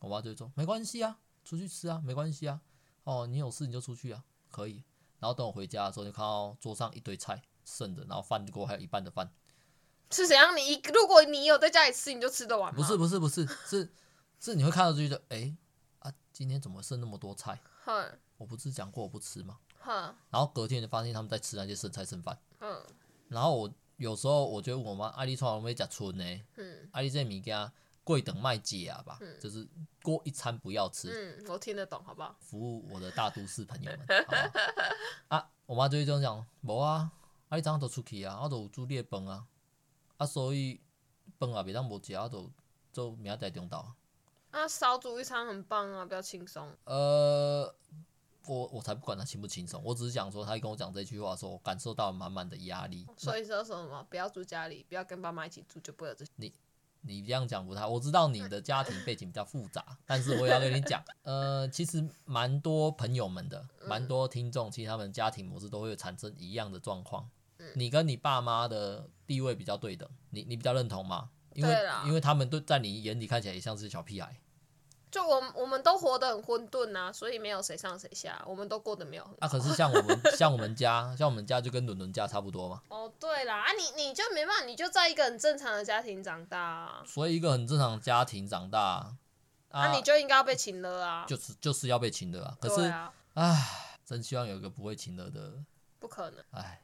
[0.00, 2.58] 我妈就会说，没关系啊，出去吃啊，没关系啊。
[3.04, 4.82] 哦，你有事你就出去啊，可以。
[5.20, 9.30] 然后等我回家的时候，就看到桌上一堆菜剩的，然后饭锅还有一半的饭。
[10.10, 10.56] 是怎样？
[10.56, 12.76] 你如果你有在家里吃，你就吃得完吗？
[12.78, 13.92] 不是不是不是，是
[14.40, 15.56] 是你会看到就觉得，哎、欸，
[15.98, 17.60] 啊，今天怎么剩那么多菜？
[18.36, 19.58] 我不是讲过我不吃吗？
[20.30, 22.38] 然后隔天就发现他们在吃那些剩菜剩饭。
[23.28, 26.24] 然后我有时候我就问我妈，阿丽从来没讲春呢。
[26.56, 27.72] 嗯，阿丽这物件
[28.04, 29.66] 贵等卖姐啊吧，就是
[30.02, 31.38] 过一餐不要吃。
[31.40, 32.36] 嗯，我听得懂，好不好？
[32.40, 34.06] 服务我的大都市朋友们。
[35.28, 37.10] 啊，我妈就会这样讲，无啊，
[37.48, 39.46] 阿丽早上都出去啊，我都有煮你的饭啊，
[40.16, 40.80] 啊，所以
[41.38, 42.50] 饭也袂当无食，我都
[42.92, 43.84] 做明仔载中昼。
[44.52, 46.70] 那少煮一餐很棒啊，比较轻松。
[46.84, 47.74] 呃，
[48.46, 53.06] 我我才不管他轻不轻松，我只是讲说，他跟我讲这句话的时候，我感受到满满的压力。
[53.16, 54.06] 所以说什么？
[54.10, 56.30] 不要住家里，不要跟爸妈一起住，就不会有这些。
[56.36, 56.52] 你
[57.00, 67.28] 你这样讲不太，我知道你的家庭背景比较复杂， 但是我也要跟你讲，呃，其实蛮多朋友们的，蛮多听众，其实他们家庭模式都会产生一样的状况。
[67.74, 71.30] 你跟你爸妈的地位比较对等，你你比较认同吗？
[71.54, 74.40] 因为因为他们都在你眼里看起来也像是小屁孩。
[75.12, 79.36] 就我们我们都活得很混沌呐，所以没有谁上谁下，我们都过得没有很好。
[79.40, 82.80] 啊，可是像我们 像我们家像我们家就跟伦伦家差不多嘛。
[82.88, 87.02] 哦，对啦，啊你你就没办法，你就在一个很正常的家庭长大啊。
[87.06, 88.80] 所以一个很正常的家庭长大，
[89.68, 91.26] 啊，啊你就应该要被请了啊。
[91.28, 92.56] 就是就是要被请的啊。
[92.58, 95.62] 可是，啊，唉，真希望有一个不会请了的。
[95.98, 96.42] 不可能。
[96.52, 96.82] 唉，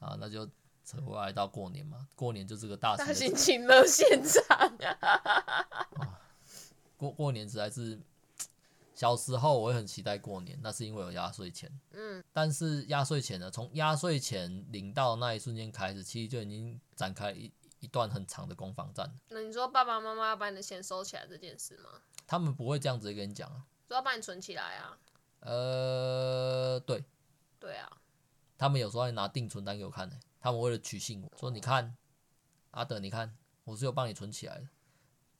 [0.00, 0.44] 啊，那就
[0.84, 4.72] 扯回来到过年嘛，过年就是个大大型情乐现场。
[6.98, 7.98] 过过年实在是，
[8.94, 11.70] 小时候我会很期待过年，那是因为有压岁钱。
[11.92, 19.18] 嗯，但是压岁钱呢，从压岁钱领到那一瞬间开始，其实就已经展开一一段很长的攻防战。
[19.28, 21.90] 那你说爸爸妈妈要把你的钱收起来这件事吗？
[22.26, 24.98] 他们不会这样直接跟你讲啊，说要把你存起来啊。
[25.40, 27.04] 呃，对，
[27.60, 27.88] 对啊，
[28.58, 31.96] 他们有时候还拿定存单给我看呢，他们为了取信我，说你看，
[32.72, 34.66] 阿德，你看，我是有帮你存起来的。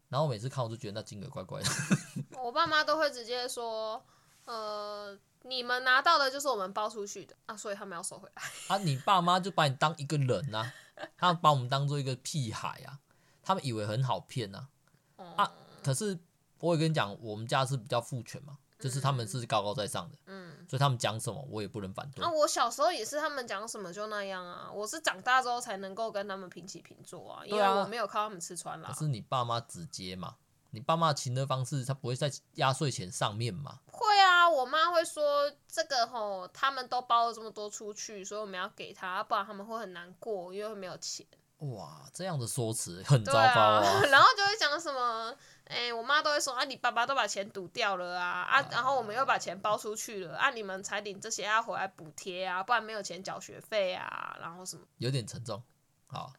[0.08, 1.68] 然后我每次看，我都觉得那金额怪怪的。
[2.42, 4.02] 我爸妈都会直接说
[4.46, 8.42] ：“呃，你们拿到的就是我们包出去的啊，所以他们要收回来。”
[8.74, 10.72] 啊，你爸妈就把你当一个人呐、啊，
[11.16, 12.98] 他们把我们当做一个屁孩啊，
[13.42, 14.68] 他们以为很好骗呐、
[15.16, 15.24] 啊。
[15.36, 15.52] 啊，
[15.84, 16.18] 可是
[16.60, 22.22] 我也跟你讲，我们家是比较父权嘛，就是他们是高高在上的，嗯，所以他们讲什么我也不能反对。
[22.22, 24.70] 那、啊、我小时候也是，他们讲什么就那样啊。
[24.72, 28.90] 我是长大之后才能够跟他们平起平坐啊，因为我没有靠他们吃穿啦。
[28.92, 30.36] 可是你爸妈直接嘛，
[30.70, 33.80] 你爸妈请的方式，他不会在压岁钱上面嘛？
[33.90, 41.26] 会啊，我妈会说这个吼，他们都包了这么多出去，所以我们要给他，不然他们会很难过，因为会没有钱。
[41.58, 43.82] 哇，这样的说辞很糟糕啊！
[43.84, 45.34] 啊 然后就会讲什么，
[45.68, 54.82] 哎、欸，我妈都会说啊，你爸爸都把钱赌掉了啊啊，然后我们又把钱包出去了啊，你们才领这些要回来补贴啊，不然没有钱缴学费啊，然后什么？
[54.96, 55.62] 有点沉重。
[56.06, 56.32] 好，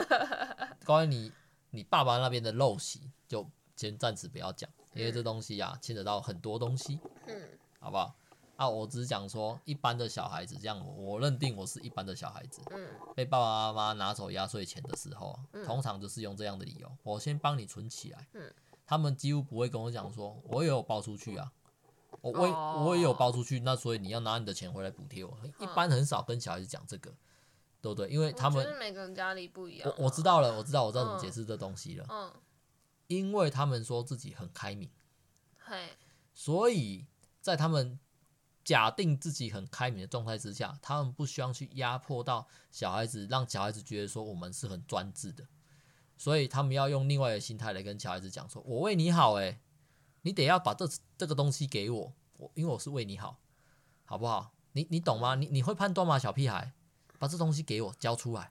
[0.86, 1.32] 关于你
[1.70, 3.46] 你爸爸那边的陋习，就
[3.76, 8.16] 先暂时不要讲，因为这东西啊牵扯到很多东西，嗯，好不好？
[8.56, 12.62] 啊，我只是讲说一般的小孩子这样，我认定我是一般的小孩子。
[12.70, 18.26] 嗯，被爸爸妈妈拿走压岁钱的时候，通常就是用这样的理由，我先帮你存起来。
[18.32, 18.50] 嗯，
[18.86, 21.52] 他们几乎不会跟我讲说，我也有包出去啊，
[22.22, 25.36] 我我我也有包出去，那所以你要拿你的钱回来补贴我。
[25.58, 27.10] 一般很少跟小孩子讲这个，
[27.82, 28.08] 对不对？
[28.08, 29.92] 因为他们每个人家里不一样。
[29.98, 32.06] 我我知道了，我知道我知道怎么解释这东西了。
[32.08, 32.32] 嗯，
[33.08, 34.88] 因为他们说自己很开明，
[36.32, 37.04] 所以
[37.42, 38.00] 在他们。
[38.66, 45.46] 假定自己很开明的状态之下，他们不需要去压迫到小孩子，让小孩子觉得说我们是很专制的，
[46.18, 49.60] 所以他们要用另外的心态来跟小孩子讲说：“我为你好，诶，
[50.22, 50.84] 你得要把这
[51.16, 53.38] 这个东西给我，我因为我是为你好，
[54.04, 54.52] 好不好？
[54.72, 55.36] 你你懂吗？
[55.36, 56.72] 你你会判断吗，小屁孩？
[57.20, 58.50] 把这东西给我交出来，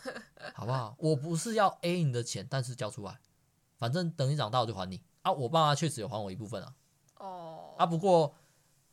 [0.52, 0.94] 好不好？
[0.98, 3.18] 我不是要 A 你的钱，但是交出来，
[3.78, 5.32] 反正等你长大我就还你啊。
[5.32, 6.74] 我爸妈确实有还我一部分啊，
[7.20, 8.34] 哦，啊不过。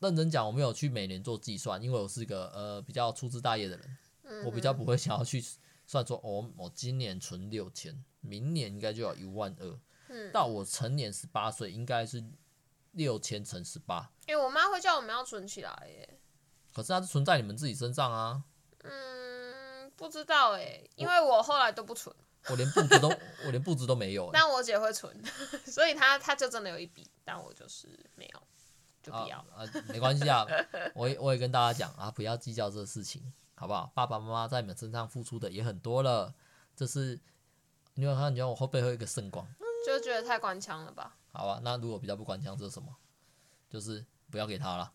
[0.04, 5.42] 认真讲，我没有去每年做计算，因为我是个呃比较粗枝大叶的人，我比较不会想要去
[5.86, 12.22] 算说，哦，我今年存六千，明年应该就要一万二，到我成年十八岁应该是
[12.92, 14.12] 六千乘十八。
[14.26, 16.18] 因为我妈会叫我们要存起来耶，
[16.72, 18.44] 可是它是存在你们自己身上啊。
[18.82, 22.14] 嗯，不知道哎，因为我后来都不存，
[22.48, 23.08] 我连布置都
[23.44, 24.30] 我连布置都没有。
[24.34, 25.14] 但我姐会存，
[25.66, 28.42] 所以她她就真的有一笔，但我就是没有。
[29.12, 30.46] 啊啊，没关系啊，
[30.94, 33.22] 我也我也跟大家讲啊，不要计较这个事情，
[33.54, 33.90] 好不好？
[33.94, 36.32] 爸爸妈妈在你们身上付出的也很多了，
[36.76, 37.18] 这是
[37.94, 39.46] 你有看，你看我后背后有一个圣光，
[39.86, 41.14] 就觉得太官腔了吧？
[41.32, 42.88] 好吧，那如果比较不官腔，这是什么？
[43.70, 44.92] 就是不要给他了，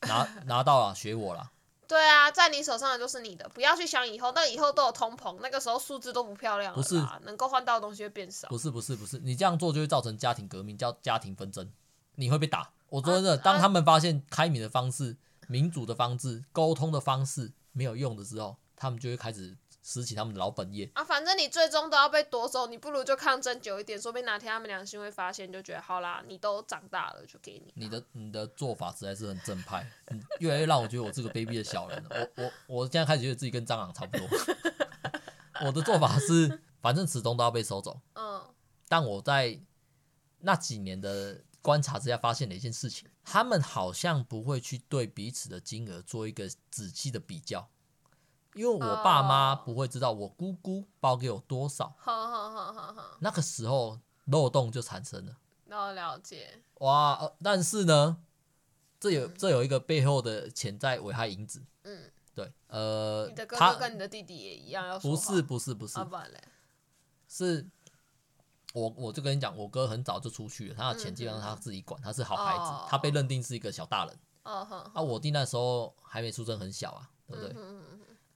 [0.00, 1.52] 拿 拿到了学我了。
[1.86, 8.46] 对啊，在你手上的就是你的，不要去想以后，那以后都有通膨，那个时候数字都不漂亮了，不是能够换到的东西会变少。
[8.48, 11.72] 不是不是不是，你这样做就会造成家庭革命，叫家庭纷争，
[12.16, 12.70] 你会被打。
[12.88, 15.16] 我说真的，当他们发现开明的方式、
[15.46, 21.04] 民主的方式、沟通的方式没有用的时候，他们就会开始拾起他们的老本业啊。
[21.04, 27.72] 反正你最终都要被夺走，你不如就抗争久一点，说不定哪天他们良心会发现，就觉得好啦，你都长大了，就给你。
[27.74, 29.86] 你的你的做法实在是很正派，
[30.40, 32.08] 越来越让我觉得我是个卑鄙的小人了。
[32.36, 34.26] 我我我现在开始觉得自己跟蟑螂差不多。
[35.66, 38.00] 我的做法是，反正始终都要被收走。
[38.14, 38.42] 嗯。
[38.88, 39.60] 但我在
[40.40, 41.42] 那几年的。
[41.68, 47.68] 观察之下发现了一件事情，他们好像不会去对彼此的金额做一个仔细的比较，
[48.54, 51.94] 因为我爸妈不会知道我姑姑包给我多少，
[53.20, 55.36] 那个时候漏洞就产生了。
[55.66, 56.62] 那了解。
[56.76, 58.16] 哇，但是呢，
[58.98, 61.62] 这有这有一个背后的潜在危害因子。
[61.82, 65.10] 嗯，对，呃，你的哥哥跟你的弟弟也一样要说。
[65.10, 66.00] 不是不是不是，
[67.28, 67.68] 是。
[68.74, 74.18] 我我就跟你讲，我哥很早就出去了，他的钱基本上他自己管，他是好孩子，他被认定是一个小大人。
[74.42, 77.56] 啊，我弟那时候还没出生，很小啊，对不对？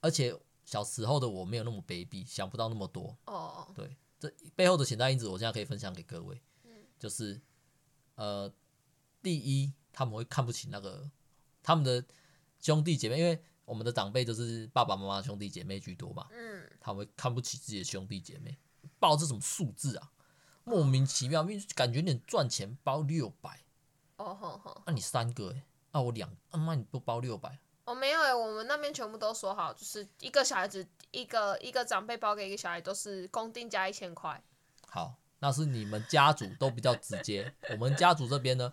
[0.01, 3.15] 而且小时候的我没有那么卑鄙，想不到那么多。
[3.25, 6.41] 哦，对，这背后的潜在因子，我现在可以分享给各位。
[6.99, 7.41] 就是
[8.15, 8.51] 呃，
[9.21, 11.09] 第一，他们会看不起那个
[11.61, 12.03] 他们的
[12.59, 16.27] 兄弟姐妹，因为我们的长辈就是爸爸妈妈兄弟姐妹居多嘛。
[16.31, 18.57] 嗯，他们会看不起自己的兄弟姐妹，
[18.99, 20.11] 报这种数字啊。
[20.63, 23.59] 莫名其妙，因为感觉你赚钱包六百，
[24.17, 27.59] 哦吼吼，那你三个哎，那我两，那妈你不包六百？
[27.85, 34.41] 哦没有哎，我们那边全部都说好，就是一个小孩子一个一个长辈包给一个小孩都是公定加一千块。
[34.87, 38.71] 好，那是你们家族都比较直接， 我们家族这边呢，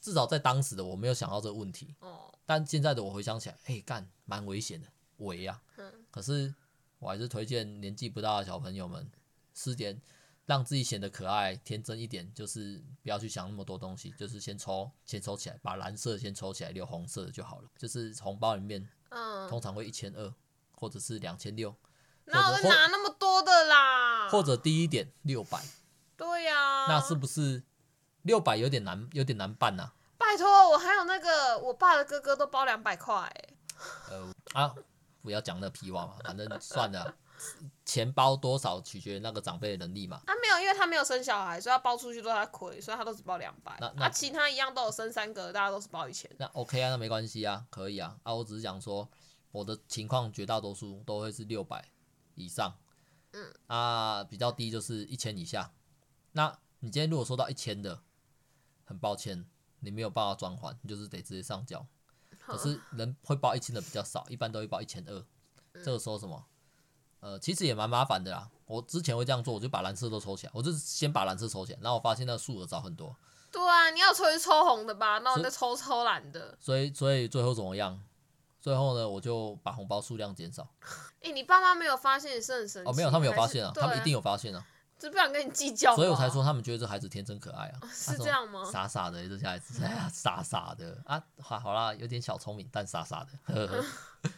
[0.00, 6.54] 至少在当时的我没有想到这个问题，哦，但现在的我回想起来，哎干，蛮危险的，危啊，嗯，可是
[6.98, 9.10] 我还是推荐年纪不大的小朋友们
[9.54, 9.98] 吃点。
[10.44, 17.68] 让自己显得可爱、天真一点，就是不要去想那么多东西，就是先抽，先抽起来，把蓝色先抽起来，留红色的就好了。
[17.76, 20.34] 就是红包里面，嗯，通常会一千二，
[20.72, 21.74] 或者是两千六。
[22.24, 24.28] 哪有拿那么多的啦？
[24.30, 25.62] 或者低一点六百。
[26.16, 26.86] 对呀。
[26.88, 27.62] 那是不是
[28.22, 29.92] 六百有点难，有点难办呐？
[30.18, 33.30] 拜拜托，我还有那个我爸的哥哥都包两百块。
[34.08, 34.74] 呃啊，
[35.20, 37.14] 不要讲那屁话嘛，反正算了。
[37.92, 40.16] 钱包多少取决于那个长辈的能力嘛。
[40.24, 43.76] 啊、没有，因为他没有生小孩，所以他包出去都他亏，所以他都只包两百。
[43.78, 46.30] 那那、啊、其他一样都有生三个，大家都是包一千。
[46.38, 48.16] 那 OK 啊，那没关系啊，可以啊。
[48.22, 49.06] 啊，我只是讲说
[49.50, 51.86] 我的情况，绝大多数都会是六百
[52.34, 52.74] 以上。
[53.32, 53.52] 嗯。
[53.66, 55.70] 啊，比较低就是一千以下。
[56.32, 58.00] 那你今天如果收到一千的，
[58.86, 59.44] 很抱歉，
[59.80, 61.86] 你没有办法转还，你就是得直接上交。
[62.46, 65.26] 可是人会报一千的比较少，一般都会报一千二。
[65.84, 66.46] 这个时候什么？
[67.22, 68.50] 呃，其实也蛮麻烦的啦。
[68.66, 73.14] 我之前会这样做，我就把蓝色都抽起来，我就先把蓝色抽起来，然后我发现那个数额少很多。
[73.52, 75.18] 对啊，你要抽就抽红的吧？
[75.18, 76.56] 那我再抽抽蓝的。
[76.58, 78.02] 所以，所以最后怎么样？
[78.60, 80.66] 最后呢，我就把红包数量减少。
[81.20, 82.90] 哎、欸，你爸妈没有发现也是很神奇。
[82.90, 84.66] 哦，没有，他们有发现啊，他们一定有发现啊。
[84.98, 85.94] 就不想跟你计较。
[85.96, 87.80] 所以我才说他们觉得这孩子天真可爱啊。
[87.92, 88.64] 是这样吗？
[88.70, 93.54] 傻傻的，这小孩子，哎呀，傻傻的啊，好，好啦，有点小聪明，但傻傻的。
[93.54, 93.84] 呵呵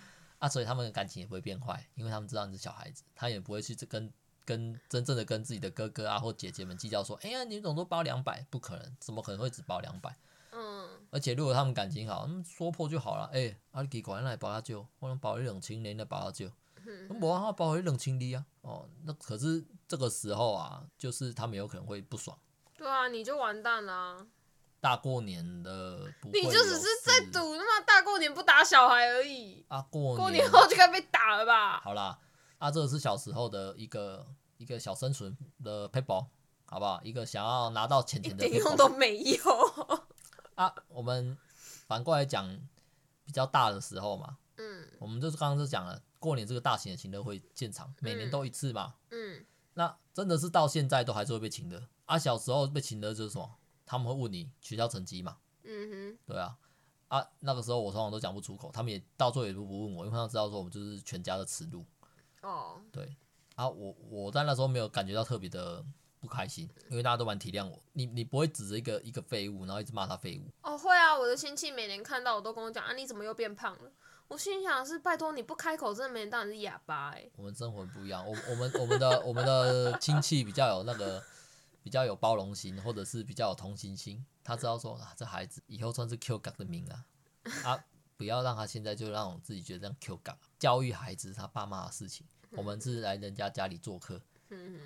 [0.44, 4.12] 啊，所以他们的感情也不会变坏，因为他们知道你是小孩子，他也不会去跟
[4.44, 10.14] 跟真正的跟自己的哥哥啊或姐姐们计较说，哎呀，你总都包两百，不可能，怎么可能会只包两百？
[10.52, 16.50] 嗯，而且如果他们感情好，嗯，说破就好了，哎，阿你给管来包他就，我能包一两千年的包他就，
[17.08, 22.38] 那我让他包一两千的啊，哦，那可是这个时候啊，就是他们有可能会不爽。
[22.76, 24.26] 对啊，你就完蛋了。
[24.84, 29.64] 大过年的，你就只是在赌，他妈大过年不打小孩而已。
[29.68, 31.80] 啊，过年，过年后就该被打了吧？
[31.80, 32.18] 好啦，
[32.58, 34.26] 啊，这个是小时候的一个
[34.58, 36.26] 一个小生存的 paper，，
[36.66, 37.00] 好不好？
[37.02, 38.46] 一个想要拿到钱钱的。
[38.46, 39.40] 一点用都没有。
[40.56, 41.34] 啊，我们
[41.88, 42.46] 反过来讲，
[43.24, 51.88] 比较大的时候嘛，嗯，我们就是刚刚就讲了，过年这个大型的请乐会现场，每年都一次嘛，嗯，嗯，那真的是到现在都还是会被请的。
[52.04, 53.50] 啊，小时候被请的就是什么？
[53.94, 55.36] 他们会问你学校成绩嘛？
[55.62, 56.58] 嗯哼，对啊，
[57.06, 61.84] 啊，那个时候我通常都讲不出口，他们也到最后也都不问我，因为他们知道说我们就是全家的耻辱。
[62.42, 63.16] 哦，对，
[63.54, 65.82] 啊，我我在那时候没有感觉到特别的
[66.18, 67.80] 不开心，因为大家都蛮体谅我。
[67.92, 70.50] 你你不会指着一个一个废物，然后一直骂他废物。
[70.68, 73.92] 哦，会啊，我的亲戚每年看到我都跟我讲啊，你怎么又变胖了？
[74.28, 77.32] 我心想是拜托你不开口，真的没人当你是哑巴哎、欸。
[77.36, 81.22] 我们生活不一样，我我们我们的我们的亲戚比较有那个。
[81.84, 87.04] 比较有包容心，或者是比较有同情心，他知道说啊，这孩子以后算是 Q 港的命啊，
[87.62, 87.84] 啊，
[88.16, 90.38] 不要让他现在就让我自己觉得这样 Q 港。
[90.58, 94.18] 教育孩子他爸妈的事情，我们是来人家家里做客，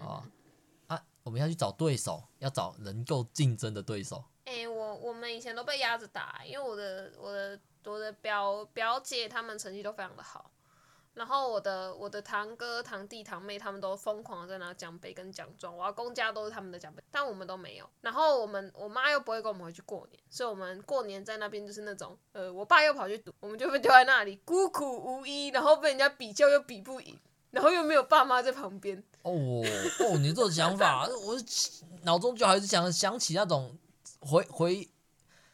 [0.01, 0.29] 啊
[0.89, 4.25] 啊，我们要去找对手，要找能够竞争的对手。
[4.45, 10.51] 哎、欸，我我们以前都被压着打，因为我的我的我的表表姐他们成绩都非常的好。
[11.15, 17.89] 然后我的我的堂哥堂弟堂妹他们都疯狂的在拿奖杯跟奖状，我阿公家都是他们的奖杯，但我们都没有。
[18.01, 27.19] 然后我们我妈又不会跟我们回去过年，所以我们过年在那边就是那种，呃，我爸又跑去赌，我们就被丢在那里孤苦无依，然后被人家比较又比不赢，
[27.51, 29.03] 然后又没有爸妈在旁边。
[29.23, 31.37] 哦哦，你这种想法， 我
[32.03, 33.77] 脑中就还是想想起那种
[34.21, 34.89] 回回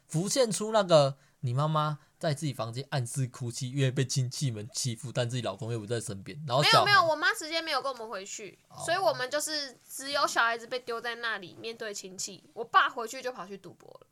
[0.08, 1.98] 浮现出那个你妈妈。
[2.24, 6.38] 在自己房间暗自哭泣，因为被亲戚们欺负，但自己老公又不在身边。
[6.46, 12.42] 然后没有没有，我妈直接没有跟我们回去，哦、所以我们就是只有小孩子被丢在那里面对亲戚。
[12.54, 14.06] 我爸回去就跑去赌博了，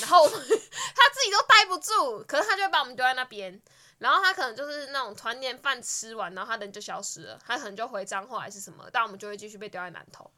[0.00, 3.60] 然后 他自己都待不住，可是他就会把我们丢在那边。
[3.98, 10.28] 然后他可能就是那种团年饭吃完，然后他人就消失了，他可能就回彰化还是什么，但我们就会继续被丢在南投。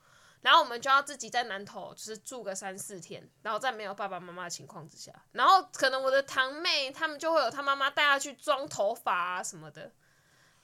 [0.44, 9.90] 然后我们就要自己在南头，就是住个三四天，然后在没有爸爸妈妈的情况之下，然后可能我的堂妹他们就会有他妈妈带她去装头发啊什么的，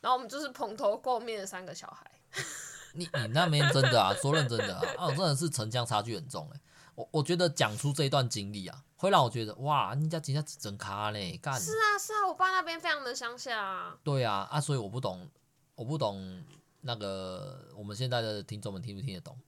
[0.02, 2.10] 然后我们就是蓬头垢面的三个小孩。
[2.92, 6.60] 你你那边真的啊，说认真的啊，啊真的是城乡差距很重哎。
[6.94, 11.58] 我我觉得讲出这一段经历啊，会让我觉得哇，人家真的整卡嘞，干。
[11.58, 13.96] 是啊是啊，我爸那边非常的乡下啊。
[14.04, 15.26] 对啊啊，所以我不懂，
[15.74, 16.44] 我不懂
[16.82, 19.38] 那个我们现在的听众们听不听得懂？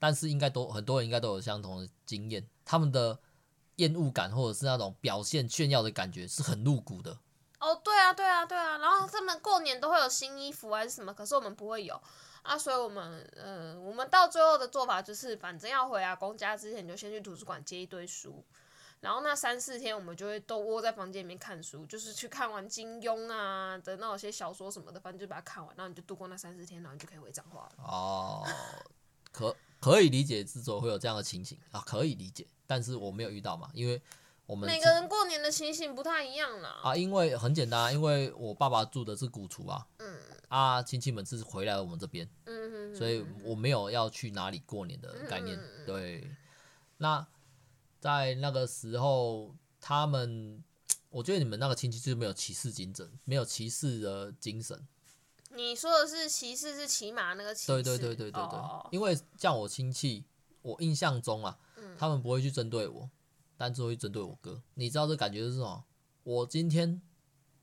[0.00, 3.20] 但是应该都很多人应该都有相同的经验，他们的
[3.76, 7.18] 厌恶感或者是那种表现炫耀的感觉是很露骨的。
[7.60, 8.78] 哦，对啊，对啊，对啊。
[8.78, 12.00] 然后他们过年都会有新衣服还是什么，可是我们不会有
[12.42, 12.56] 啊。
[12.56, 18.42] 所以我们，呃，我们到最后的做法就是，反正要回阿公家之前，你就先去图书馆借一堆书，
[19.00, 27.72] 然后那三四天我们就会都窝在房间里面看书，就是去看完金庸啊的那些小说什么的，反正就把它看完，然后你就度过那三四天，然后你就可以回彰化了。
[27.84, 28.46] 哦，
[29.30, 29.54] 可。
[29.80, 34.00] 可以理解之所以会有这样的情形啊，可以理解，但是我没有遇到嘛，因为
[34.44, 36.80] 我们每个人过年的情形不太一样啦。
[36.82, 40.18] 啊，因为很简单，因为我爸爸住的是古厝啊，嗯，
[40.48, 46.30] 啊，亲戚们是回来我们这边，嗯哼，所以我没有要去哪里过年的概念，嗯、对。
[46.98, 47.26] 那
[47.98, 50.62] 在那个时候他们，
[51.08, 54.86] 我觉得你们那个亲戚就是没有歧视精神，没有歧视的精神。
[55.56, 57.72] 你说的是骑士是骑马那个骑士？
[57.72, 60.24] 对对对对对对，哦、因为像我亲戚，
[60.62, 63.10] 我印象中啊，嗯、他们不会去针对我，
[63.56, 64.62] 但只会针对我哥。
[64.74, 65.84] 你知道这感觉是什么？
[66.22, 67.02] 我今天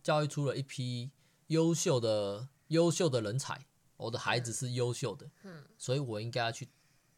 [0.03, 1.11] 教育出了一批
[1.47, 3.65] 优秀的优秀的人才，
[3.95, 6.67] 我的孩子是优秀的，嗯，所以我应该要去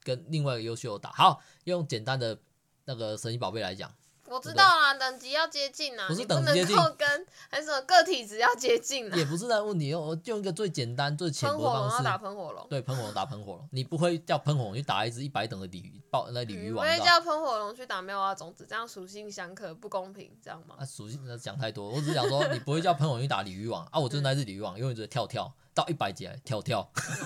[0.03, 1.11] 跟另外一个优秀的打。
[1.13, 2.39] 好，用简单的
[2.85, 3.93] 那个神奇宝贝来讲。
[4.29, 9.17] 我知道啊，等级要接近啊，不是等级接近，跟还是什么个体值要接近啊。
[9.17, 12.03] 也不是那问题，我就用一个最简单、最浅薄的方式。
[12.03, 16.85] 打喷火龙，对，喷火龙打喷火龙，你不会叫喷火龙去打一只一百等的鲤鱼，爆那鲤鱼王。
[16.85, 20.75] 我会叫喷火龙去打妙蛙种子，这样属性相克不公平，这样吗？
[20.77, 26.81] 啊，属性讲太多，我只是讲说你不会叫喷火龙去打鲤鱼王啊，我就是那只鲤鱼王，永远只跳跳到一百级来跳跳。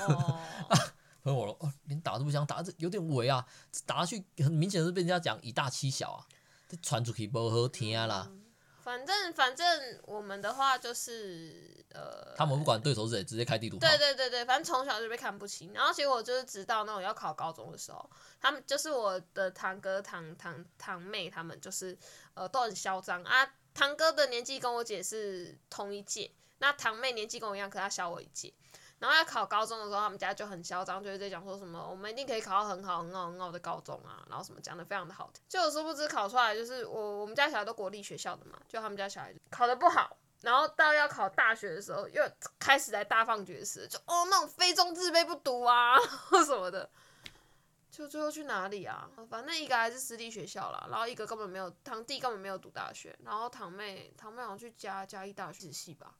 [0.07, 0.39] 哦。
[1.23, 3.45] 喷火龙哦，连打都不想打，这有点违啊，
[3.85, 6.19] 打下去很明显是被人家讲以大欺小啊。
[6.81, 8.27] 传出去不好听啦。
[8.29, 8.43] 嗯、
[8.83, 9.65] 反正反正
[10.03, 13.77] 我们的话就是呃，他们不管对手是谁，直接开地图。
[13.77, 15.69] 对对对对，反正从小就被看不起。
[15.73, 18.09] 然后结果就是直到那种要考高中的时候，
[18.41, 21.97] 他们就是我的堂哥堂堂堂妹，他们就是
[22.33, 23.53] 呃都很嚣张啊。
[23.73, 28.53] 堂哥的年纪跟我姐是同一届，那堂妹年纪跟我一样，可他小我一届。
[29.03, 35.43] 然后要考高中的时候，他们家就很嚣张，就是在讲说什么我们一定可以考到很好、很好、很好的高中啊，然后什么讲的非常的好听。
[35.49, 42.23] 就殊不知考出来就是我我们家小孩都国立学校的嘛，就他们家小孩考得不好，然后到要考大学的时候又
[42.57, 45.97] 开始来大放厥词，就哦那种非中字辈不读啊
[46.45, 46.89] 什么的，
[47.91, 49.09] 就最后去哪里啊？
[49.29, 56.15] 反正一个还是私立学校啦，然后一个根本没有堂弟根本没有读大学，然后堂妹堂妹好像去嘉嘉义大学系吧。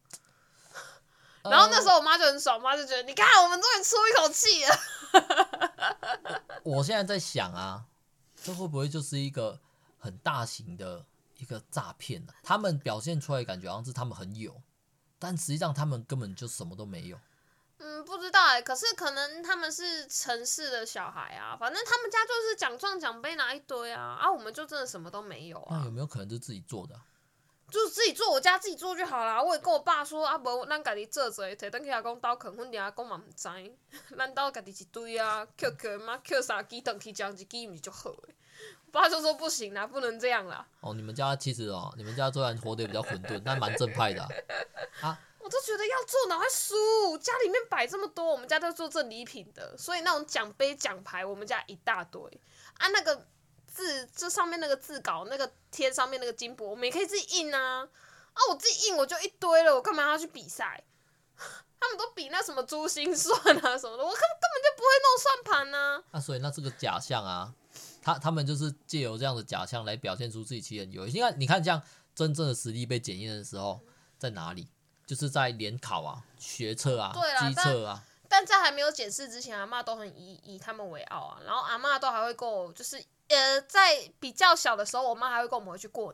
[1.44, 4.80] 然后那时候我妈就很爽，我妈就觉得你看我们终于出一口气了。
[6.64, 7.86] 我现在在想啊，
[8.42, 9.60] 这会不会就是一个
[9.98, 11.06] 很大型的
[11.38, 12.34] 一个诈骗呢？
[12.42, 14.62] 他们表现出来感觉好像是他们很有，
[15.20, 17.20] 但实际上他们根本就什么都没有。
[17.80, 25.80] 嗯，不知道哎、欸，可是可能他们是城市的小孩啊，反正他们家就是奖状奖杯拿一堆啊，啊，我们就真的什么都没有啊。
[25.80, 26.98] 那有没有可能是自己做的？
[27.74, 29.42] 就是自己做，我家自己做就好啦。
[29.42, 33.50] 我也跟我爸说啊，无咱家己做做，摕等去阿公兜囥，阮爹阿公嘛毋知，
[34.16, 38.36] 咱兜家己一堆啊，Q Q 嘛捡三支等去将一支毋是就好诶。
[38.86, 40.68] 我爸就说不行啦，不能这样啦。
[40.82, 44.30] 哦，你们家其实哦，你们家虽然活得比较混沌，但蛮正派的啊。
[45.02, 52.22] 啊我都觉得要做哪会输，家里面摆这么多，我们家都做赠礼品的，所以那种奖杯奖牌，我们家一大堆
[52.78, 53.26] 啊，那个。
[53.74, 57.82] 字这上面那个字稿，那个贴上面那个金箔，我们也可以自己印啊！
[58.34, 60.84] 啊，我自己印我就一堆了，我干嘛要去比赛？
[61.80, 66.04] 他们都比那什么珠心算啊什么的，我根根本就不会弄算盘呢。
[66.12, 67.54] 啊，所以那这个假象啊，
[68.02, 71.08] 他他们就是借由这样的假象来表现出自己其实很有。
[71.08, 71.82] 因为你看，这样
[72.16, 73.82] 真正的实力被检验的时候
[74.18, 74.68] 在哪里？
[75.06, 78.04] 就是在联考啊、学测啊、机测啊。
[78.30, 81.42] 但在还没有检视之前，阿嬷都很以以他们为傲啊。
[81.46, 83.04] 然后阿嬷都还会跟我就是。
[83.30, 86.14] 呃，在比较小的时候，我妈还会跟我们回去过，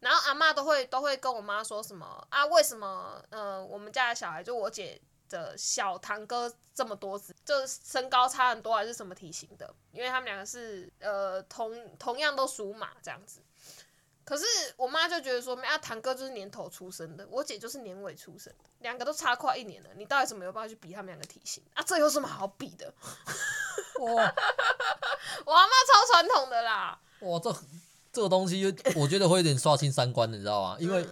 [0.00, 2.46] 然后阿嬷都会都会跟我妈说什么啊？
[2.46, 9.72] 为什么呃，我们家的小孩就我姐的小堂哥这么多只，就身高差很多，还是什么体型的？
[9.92, 13.42] 因为他们两个是呃同同样都属马这样子。
[14.24, 14.44] 可是
[14.76, 21.82] 我妈就觉得说，啊，堂哥就是年头出生的，我姐就是年尾出生的，两个都差快一年了，你到底怎么有办法去比他们两个体型啊？
[21.82, 22.92] 这有什么好比的？
[24.00, 24.06] 哇
[25.44, 27.00] 我阿妈超传统的啦！
[27.20, 27.54] 哇，这
[28.12, 28.64] 这个东西，
[28.94, 30.76] 我觉得会有点刷新三观，你知道吗？
[30.78, 31.06] 因为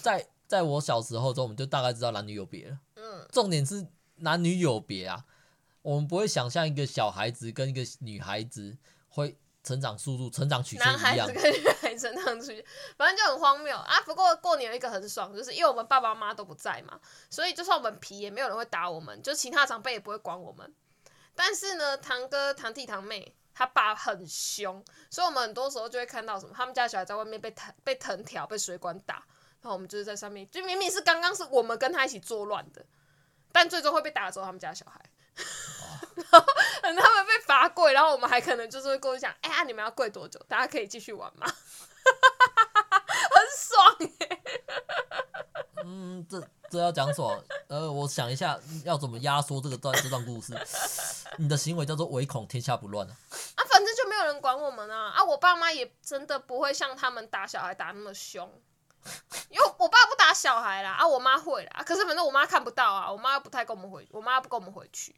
[0.00, 2.78] 在在我小时候中，我们就大概知道男女有别了。
[2.96, 3.86] 嗯，重点是
[4.16, 5.24] 男女有别啊，
[5.80, 8.76] 我们不会想象一个小孩子跟一个女孩子
[9.08, 11.26] 会成长速度、成长曲线一样。
[11.26, 12.64] 男孩子跟女孩子成长曲线，
[12.96, 14.00] 反正就很荒谬啊。
[14.02, 16.98] 不过过年一个很爽，就是因为我们爸爸妈妈都不在嘛，
[17.30, 20.74] 所以就算我们皮，也没有人会打我们，就其他长辈也不会管我们。
[21.34, 29.24] 但是呢，堂哥、堂弟、堂妹，他爸很凶，所以我们很多时候就会看到什么，他们家小孩在外面被藤被藤条、被水管打，
[29.62, 32.84] 然后我们就是在上面，就明明是刚刚是我们跟他一起作乱的，
[33.50, 35.00] 但最终会被打走他们家小孩，
[36.16, 36.46] 然后
[36.82, 40.40] 等他们被罚跪，然后我们还可能就是会过去讲，哎呀，你们要跪多久？
[40.48, 41.46] 大家可以继续玩吗？
[43.30, 44.42] 很爽耶！
[45.84, 47.44] 嗯，这这要讲什么？
[47.68, 50.54] 呃，我想一下，要怎么压缩这个段这段故事？
[51.38, 53.14] 你的行为叫做唯恐天下不乱啊！
[53.56, 55.12] 啊，反正就没有人管我们啊！
[55.16, 58.48] 啊，我爸妈也真的不会像他们打小孩打那么凶，
[59.48, 61.82] 因为我爸不打小孩啦，啊，我妈会啦。
[61.84, 65.14] 可是反正我妈看不到啊，我妈不太跟我们回，我妈不跟我们回去。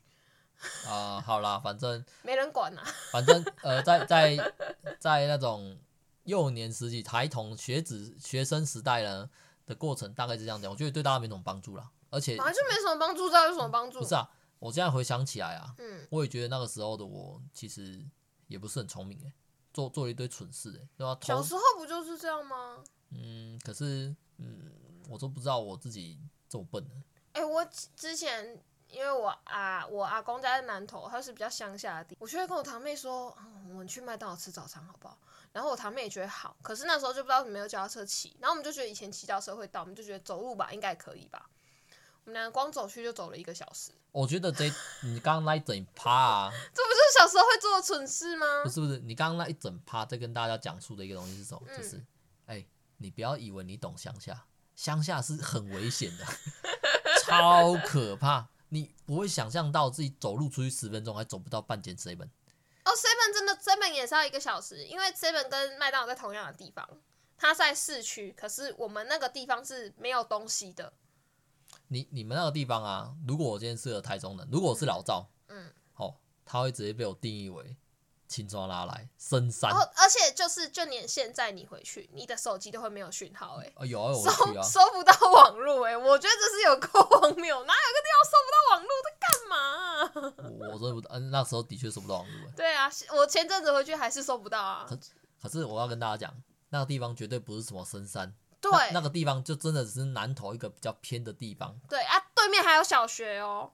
[0.86, 2.82] 啊、呃，好啦，反正没人管呐。
[3.12, 4.52] 反正呃，在在
[4.98, 5.78] 在那种
[6.24, 9.28] 幼年时期、孩童、学子、学生时代呢
[9.66, 10.70] 的过程，大概是这样讲。
[10.70, 13.98] 我觉得对大家没什么帮助啦，而且本来就没什么帮助，知道有什么帮助？
[14.00, 18.02] 不是啊，我现在回想起来啊，嗯，我也觉得那个时候的我其实
[18.46, 19.32] 也不是很聪明诶，
[19.72, 21.18] 做做了一堆蠢事诶，对吧？
[21.22, 22.82] 小时候不就是这样吗？
[23.10, 24.70] 嗯，可是嗯，
[25.08, 26.90] 我都不知道我自己这么笨呢。
[27.32, 27.64] 哎、欸，我
[27.96, 28.62] 之前
[28.94, 33.36] 因为我啊，我阿公家在南投，他是比较乡下的地，我就会跟我堂妹说，哦、
[33.68, 35.18] 我们去麦当劳吃早餐好不好？
[35.52, 41.50] 然后我堂妹也觉得好，可是那时候就不知道为什么没有脚踏车骑，然后我们就觉得以前骑脚踏车会到，我们就觉得走路吧应该可以吧。
[42.24, 43.90] 我们两个光走去就走了一个小时。
[44.10, 44.64] 我觉得这
[45.02, 48.62] 你刚刚那一整趴啊，这不就是小时候会做的蠢事吗？
[48.64, 51.62] 不是不是，你刚刚那一整趴在跟大家讲述的一个东西是什么？
[51.68, 51.96] 嗯、就是，
[52.46, 56.24] 哎、欸，你不要以为你懂乡下，乡下是很危险的。
[57.24, 58.48] 超可怕！
[58.74, 62.26] 你不会想象到自己走路出去十分钟还走不到半间 seven。
[62.84, 66.88] 哦，seven 真的 seven 也是要一个小时，因为 seven 跟麦当劳在同样的地方，
[67.36, 70.92] 它在市区，可是我们那个地方是没有东西的。
[71.86, 77.76] 你你们那个地方啊，如果我今天是个台中人，如果我是老赵，嗯，哦，他会直接被我定义为。
[78.34, 84.30] 轻装拉来深山，哦，而且就是就连现在你回去，你的手机都会没有讯号，哎，有啊，有收
[84.62, 89.54] 收不到网络，哎，我觉得这是有够荒谬， 哪有个地方收不到网络在干嘛、
[89.94, 90.10] 啊？
[90.58, 94.84] 我我真的不，嗯，那时候的确收不到网络，对啊，我前阵子回去还是收不到啊。
[94.88, 94.98] 可
[95.40, 96.34] 可是我要跟大家讲，
[96.70, 101.78] 那个地方绝对不是什么深山，对，那，那个地方就真的只是南投一个比较偏的地方。
[101.88, 103.70] 对啊，对面还有小学哦。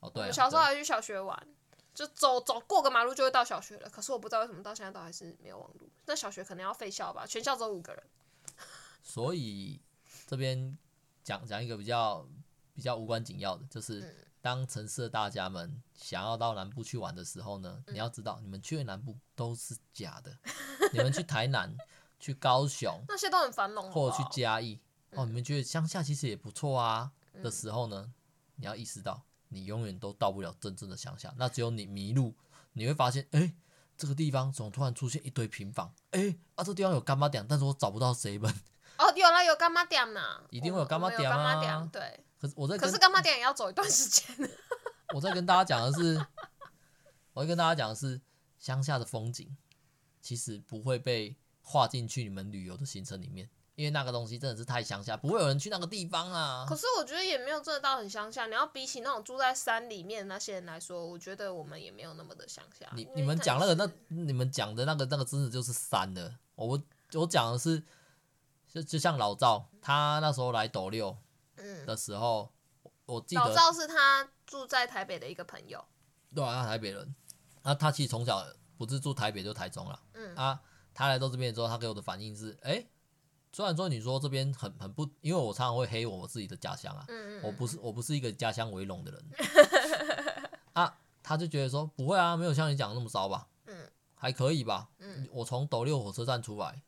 [0.00, 1.48] 哦，对、啊，我小时候还去小学玩。
[1.94, 5.88] 就走走过个马路就会到小学了，可是我不知道为什么到现在都还是没有网络。
[6.06, 7.24] 那小学可能要废校吧？
[7.24, 8.02] 全校只有五个人。
[9.02, 9.80] 所以
[10.26, 10.76] 这边
[11.22, 12.26] 讲讲一个比较
[12.74, 20.36] 比较无关紧要的，就是当城市的大家们想要到南部去玩的时候呢，嗯、你要知道，你们去的南部都是假的。
[20.92, 21.74] 你们去台南、
[22.18, 24.80] 去高雄那些都很繁荣，或者去嘉义
[25.12, 28.12] 哦，你们觉得乡下其实也不错啊的时候呢，
[28.56, 29.22] 你要意识到。
[29.54, 32.34] 你永远都到不了真正的乡下，那只有你迷路，
[32.72, 33.54] 你会发现，哎、欸，
[33.96, 35.94] 这个地方怎么突然出现一堆平房？
[36.10, 38.52] 哎、欸，啊，这个、地方有干妈店，但是我找不到 seven。
[38.98, 41.88] 哦，有了，有干妈店呐，一定会有干妈店啊。
[41.92, 44.50] 对，可是我在，可是干妈店也要走一段时间。
[45.14, 46.26] 我在跟大家讲的是，
[47.32, 48.20] 我在跟大家讲的是，
[48.58, 49.56] 乡下的风景
[50.20, 53.48] 其实不会被划进去你们旅游的行程里面。
[53.76, 56.64] 因为那个东西真的是太乡下，不会有人去那个地方啊。
[56.68, 58.46] 可是我觉得也没有真的到很乡下。
[58.46, 62.88] 你要比起那种住在山里面那些人来说，我觉得我们也没有那么的乡下。
[62.94, 66.32] 你你们讲那个那你们讲的那个那个真的就是山的。
[66.54, 66.80] 我
[67.14, 67.82] 我讲的是，
[68.68, 71.16] 就就像老赵他那时候来斗六
[71.84, 72.52] 的时候，
[72.84, 75.84] 嗯、我记得老赵是他住在台北的一个朋友。
[76.32, 77.12] 对啊，他台北人。
[77.64, 78.46] 那他其实从小
[78.76, 80.00] 不是住台北就台中了。
[80.12, 80.60] 嗯啊，
[80.94, 82.88] 他来到这边之后，他给我的反应是，哎、欸。
[83.54, 89.24] 虽然说你说这边很很不，因为我常常会黑我自己的家乡啊，嗯嗯我不是我不是一个家乡为荣的人
[90.74, 96.82] 啊，他就觉得说不会啊，没有像你讲的那么糟吧，嗯，还可以吧，嗯，我从斗六火车站出来，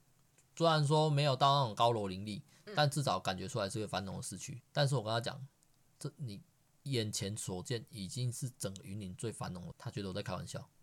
[0.56, 2.42] 虽然说没有到那种高楼林立，
[2.74, 4.60] 但至少感觉出来是个繁荣的市区。
[4.72, 5.40] 但是我跟他讲，
[6.00, 6.42] 这你
[6.82, 10.58] 眼前所见已经是整个云林最繁荣了，他觉得我在开玩笑。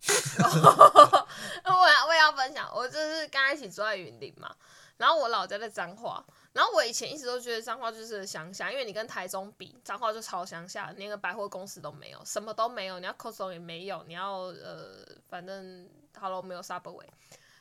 [1.64, 4.56] 我也我也要分享，我就是刚一起住在云林嘛。
[4.96, 17.08] 然后我老家在彰化，然后我以前一直都觉得彰化就是乡下，因为你跟台中比，彰化就超乡下，连个百货公司都没有，什么都没有，你要 cos 也没有，你要呃，反正好了，我没有 Subway。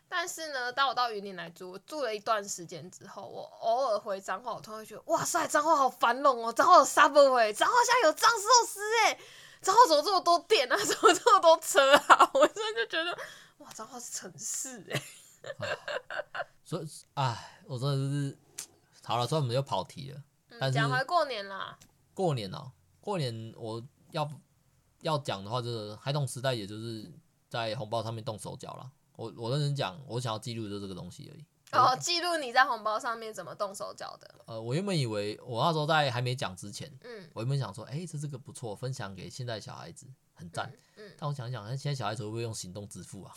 [0.07, 9.17] 但是呢，当我到云林来住，住了一段时间之后，我偶尔回彰化，我突然觉得，哇塞，彰化好繁荣哦，彰化有 Subway，彰化现在有藏寿司哎，
[9.59, 12.29] 彰化怎么这么多店啊， 怎么这么多车啊？
[12.35, 13.17] 我真的就觉得，
[13.57, 15.01] 哇，彰化是城市哎。
[16.63, 18.37] 所以，哎，我真的是
[19.03, 20.23] 好了，所以我们就跑题了。
[20.49, 21.77] 嗯、但是讲回过年啦，
[22.13, 22.71] 过年哦，
[23.01, 24.29] 过年我要
[25.01, 27.11] 要讲的话，就是孩童时代，也就是
[27.49, 28.91] 在红包上面动手脚了。
[29.15, 31.45] 我我认真讲，我想要记录的就这个东西而已。
[31.73, 34.35] 哦，记录你在红包上面怎么动手脚的？
[34.45, 41.07] 呃，我原本以为我那时候在还没讲之前，嗯，我原本想说，哎、欸，这这个不错，分享给现在小孩子，很赞、嗯。
[41.07, 43.33] 嗯，但我想想，那现在小孩子会不会用行动支付啊？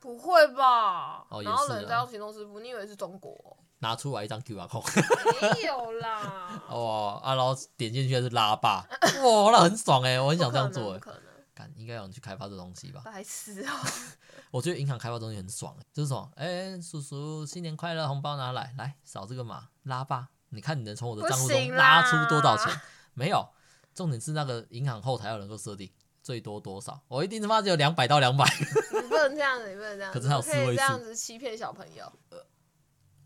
[0.00, 1.24] 不会吧？
[1.28, 3.56] 哦，然后人家用行动支付，你以为是中国？
[3.80, 6.60] 拿出来一张 QR code，没有啦。
[6.68, 8.84] 哦啊，然后点进去是拉霸，
[9.22, 10.98] 哇，那很爽哎，我很想这样做哎。
[10.98, 11.22] 可能，
[11.54, 13.02] 干，应该有人去开发这东西吧？
[13.04, 13.70] 白痴哦。
[14.50, 22.80] 我觉得银行开发东西很爽，就是说，哎，叔叔新年快乐，红包拿来，来扫这个码，拉霸，你看你能从我的账户中拉出多少钱？
[23.14, 23.48] 没有，
[23.94, 25.88] 重点是那个银行后台要能够设定。
[26.28, 27.00] 最多多少？
[27.08, 28.44] 我一定他妈只有两百到两百。
[28.92, 30.18] 你不能这样子，你不能这样子。
[30.18, 30.66] 可是还有四位数。
[30.66, 32.12] 可以这样子欺骗小朋友。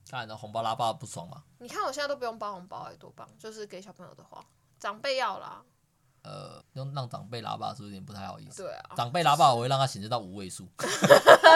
[0.08, 1.42] 当然了红包拉爆不爽吗？
[1.58, 3.28] 你看我现在都不用包红包，哎，多棒！
[3.36, 4.46] 就是给小朋友的话，
[4.78, 5.64] 长辈要啦。
[6.22, 8.62] 呃，用让长辈拉爸是不是有点不太好意思？
[8.62, 10.68] 对啊，长辈拉爸我会让他显示到五位数，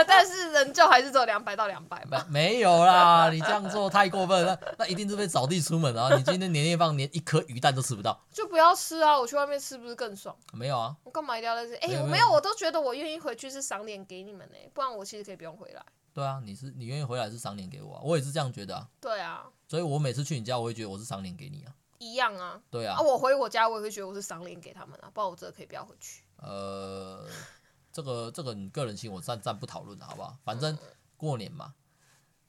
[0.09, 2.27] 但是仍旧还是只有两百到两百吧。
[2.29, 6.15] 没有啦， 你这样做太过分了，那那一定是被扫地出门啊！
[6.17, 9.17] 你今天年夜饭连一颗鱼蛋都吃不到，就不要吃啊！
[9.19, 10.37] 我去外面吃不是更爽？
[10.53, 11.75] 没有啊，我干嘛一定要在这？
[11.77, 15.83] 哎、欸，我没有，我都觉得我愿意回去是赏脸给你们呢、欸，不然我其实可以不用回来。
[16.13, 18.89] 对啊，你是你愿意回来是赏脸给我啊，我也是这样觉得啊。
[19.01, 21.73] 对啊，所以我每次去你家，我会觉得我是赏脸给你啊。
[21.99, 22.61] 一样啊。
[22.71, 22.97] 对啊。
[22.97, 26.23] 啊，我回我家，我也会觉得我是赏脸给他们啊，不然我真的可以不要回去。
[26.37, 27.27] 呃，
[27.93, 30.37] 这个这个你个人性我暂暂不讨论了，好不好？
[30.45, 30.77] 反正
[31.17, 31.75] 过年嘛，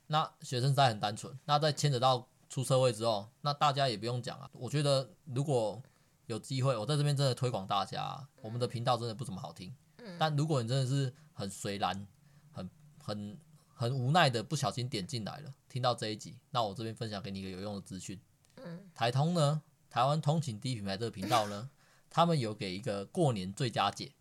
[0.08, 4.50] 那学生时代很单纯，那在牵扯到出社会之后，那大家也不用讲啊。
[4.54, 5.82] 我觉得如果
[6.26, 9.76] 有机会，我在这边真的推广大家啊，我们的频道真的不怎么好听。
[9.98, 10.16] 嗯。
[10.20, 12.08] 但如果你真的是很随然，
[12.52, 13.40] 很很。
[13.80, 18.20] 很无奈的不小心点进来了，听到这一集，那我这边分享给你一个有用的资讯。
[18.68, 21.70] 嗯，台通呢，台湾通勤第一品牌这个频道呢，
[22.10, 24.12] 他们有给一个过年最佳解。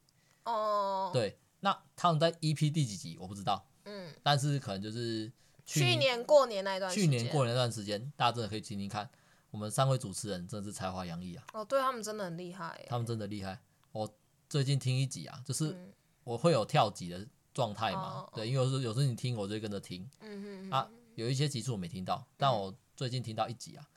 [0.44, 1.10] 哦。
[1.12, 3.66] 对，那他们在 EP 第几集我不知道。
[3.84, 4.12] 嗯。
[4.22, 5.32] 但是可能就是
[5.64, 9.08] 去年，过年那段时间，去年过年那段时间，大家真的可以听听看，
[9.50, 11.44] 我们三位主持人真的是才华洋溢啊。
[11.52, 12.84] 哦，对他们真的很厉害。
[12.88, 13.58] 他们真的厉害。
[13.92, 14.08] 我
[14.48, 15.76] 最近听一集啊，就是
[16.24, 17.26] 我会有跳级的。
[17.56, 20.06] 状态嘛，oh, 对，因为有时有时候你听，我就跟着听。
[20.20, 23.95] 嗯啊，有一些集数我没听到，但我最近听到一集啊，嗯，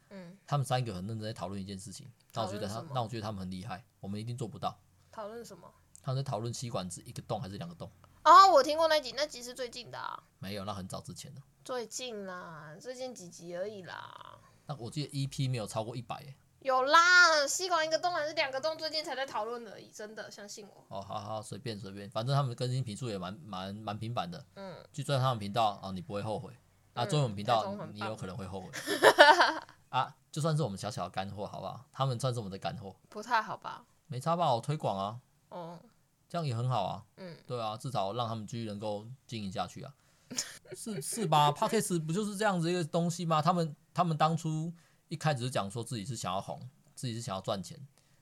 [0.50, 4.76] 他们三个很认真在讨论一件事情，那我觉得他，那我觉得他们很厉害，我们一定做不到。
[5.12, 5.72] 讨论什么？
[6.02, 7.88] 他们在讨论吸管子一个洞还是两个洞？
[8.24, 10.24] 哦，oh, 我听过那集，那集是最近的啊。
[10.40, 11.42] 没有，那很早之前的。
[11.64, 14.40] 最近啦，最近几集而已啦。
[14.66, 16.36] 那我记得 EP 没有超过一百耶。
[16.62, 18.76] 有啦，吸管一个洞还是两个洞？
[18.76, 20.84] 最近才在讨论而已，真的相信我。
[20.88, 24.44] 哦，好好随便随便，反正他们更新频数也蛮蛮蛮频繁的。
[24.56, 26.52] 嗯，去追他们频道啊，你不会后悔。
[26.96, 28.70] 啊，追我们频道，你有可能会后悔。
[29.90, 31.86] 啊，就算是我们小小的干货，好不好？
[31.92, 32.96] 他们算是我们的干货。
[33.10, 33.86] 不太好吧？
[34.08, 34.54] 没差吧？
[34.56, 35.20] 我推广啊。
[35.50, 35.80] 哦。
[36.28, 37.06] 这样也很好啊。
[37.18, 37.38] 嗯。
[37.46, 39.94] 对啊，至少让他们继续能够经营下去啊。
[40.76, 43.42] 是是吧？Podcast 不就是这样子一个东西吗？
[43.42, 44.72] 他们他们当初。
[45.10, 47.76] 一开始是讲说自己是想要红，自己是想要赚钱，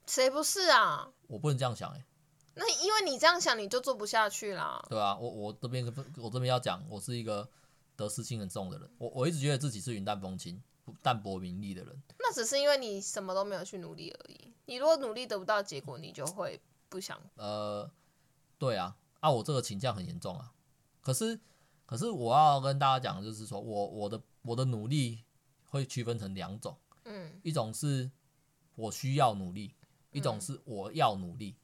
[0.05, 1.09] 谁不是啊？
[1.27, 2.05] 我不能这样想哎、欸。
[2.53, 4.81] 那因为你这样想，你就做不下去啦。
[4.87, 7.45] 对啊，我我这边我这边要讲，我是一个
[7.97, 8.89] 得失心很重的人。
[8.99, 10.63] 我我一直觉得自己是云淡风轻、
[11.01, 12.01] 淡泊名利的人。
[12.19, 14.53] 那只是因为你什么都没有去努力而已。
[14.65, 16.59] 你如果努力得不到结果，你就会
[16.89, 17.19] 不想。
[17.35, 17.89] 呃，
[18.57, 20.53] 对啊，啊，我这个倾向很严重啊。
[21.01, 21.39] 可是
[21.85, 25.23] 可是我要跟大家讲，就是说我我的我的努力。
[25.69, 28.09] 会区分成两种，嗯，一种是
[28.75, 29.75] 我需要努力，
[30.13, 31.57] 一种是我要努力，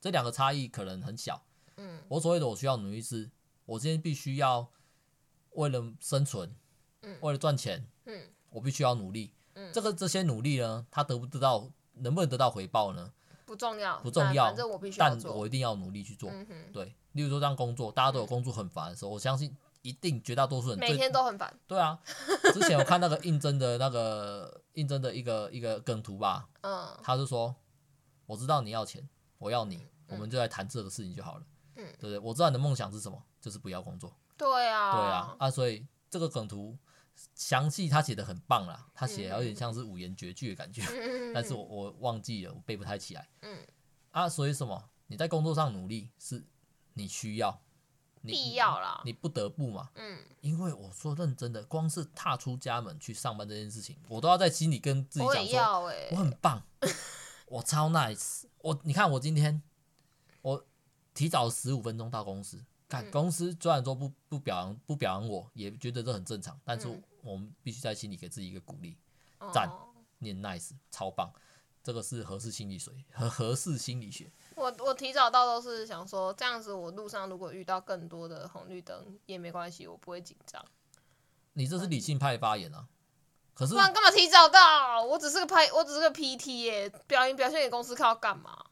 [0.00, 1.44] 这两个差异可能很小，
[1.76, 3.30] 嗯，我所谓的我需要努力是，
[3.66, 4.72] 我今天必须要
[5.50, 6.56] 为了生存，
[7.02, 8.26] 嗯，为了赚钱，嗯，
[8.56, 13.12] 我必须要努力，嗯，这个这些努力呢，他得不得到，能不能得到回报呢？
[13.44, 16.30] 不重要，不重要，反正我必须，但我一定要努力去做，
[16.72, 19.54] 对，例如说这样工作，大家都有工作很烦的时候，我相信。
[19.82, 21.56] 一定绝大多数人每天都很烦。
[21.64, 21.96] 对啊，
[22.52, 27.54] 之前我看那个应征的那个应征的一个一个梗图吧，嗯，他是说，
[28.26, 31.44] 我知道你要钱，我要你，我们就来谈这个事情就好了，
[31.76, 32.18] 嗯，对不对？
[32.18, 34.12] 我知道你的梦想是什么，就是不要工作。
[34.36, 36.76] 对啊，对啊，啊，所以这个梗图
[37.34, 40.82] 详细他写的很棒啦，他写的有点像是五言绝句的感觉，
[41.34, 43.66] 但是我我忘记了，我背不太起来，嗯，
[44.10, 44.90] 啊，所以什么？
[45.08, 46.44] 你在工作上努力是
[46.94, 47.60] 你需要。
[48.22, 49.88] 必要啦，你不得不嘛。
[49.94, 56.60] 嗯，因为我说认真的，光是踏出家门去上班这件事情，我都要在心里跟自己讲说，我很棒，
[57.46, 58.46] 我超 nice。
[58.58, 59.62] 我你看我今天，
[60.42, 60.66] 我
[61.14, 66.88] 提早十五分钟到公司，看公司虽然说不不表扬不表扬我，也觉得这很正常，但是
[67.26, 68.96] 我们必须在心里给自己一个鼓励，
[69.52, 69.70] 赞，
[70.18, 71.32] 念 nice，超棒。
[71.82, 74.28] 这个是合适心理学和合适心理学。
[74.56, 80.64] 我我提早到都是想说，这样子我路上如果遇到更多的红绿灯也没关系，我不会紧张。
[81.52, 82.88] 你这是理性派发言啊？
[83.54, 85.02] 可是，不然干嘛提早到？
[85.04, 88.66] 我只是个拍，我只是个 PT 耶，表演表现给公司看要干嘛？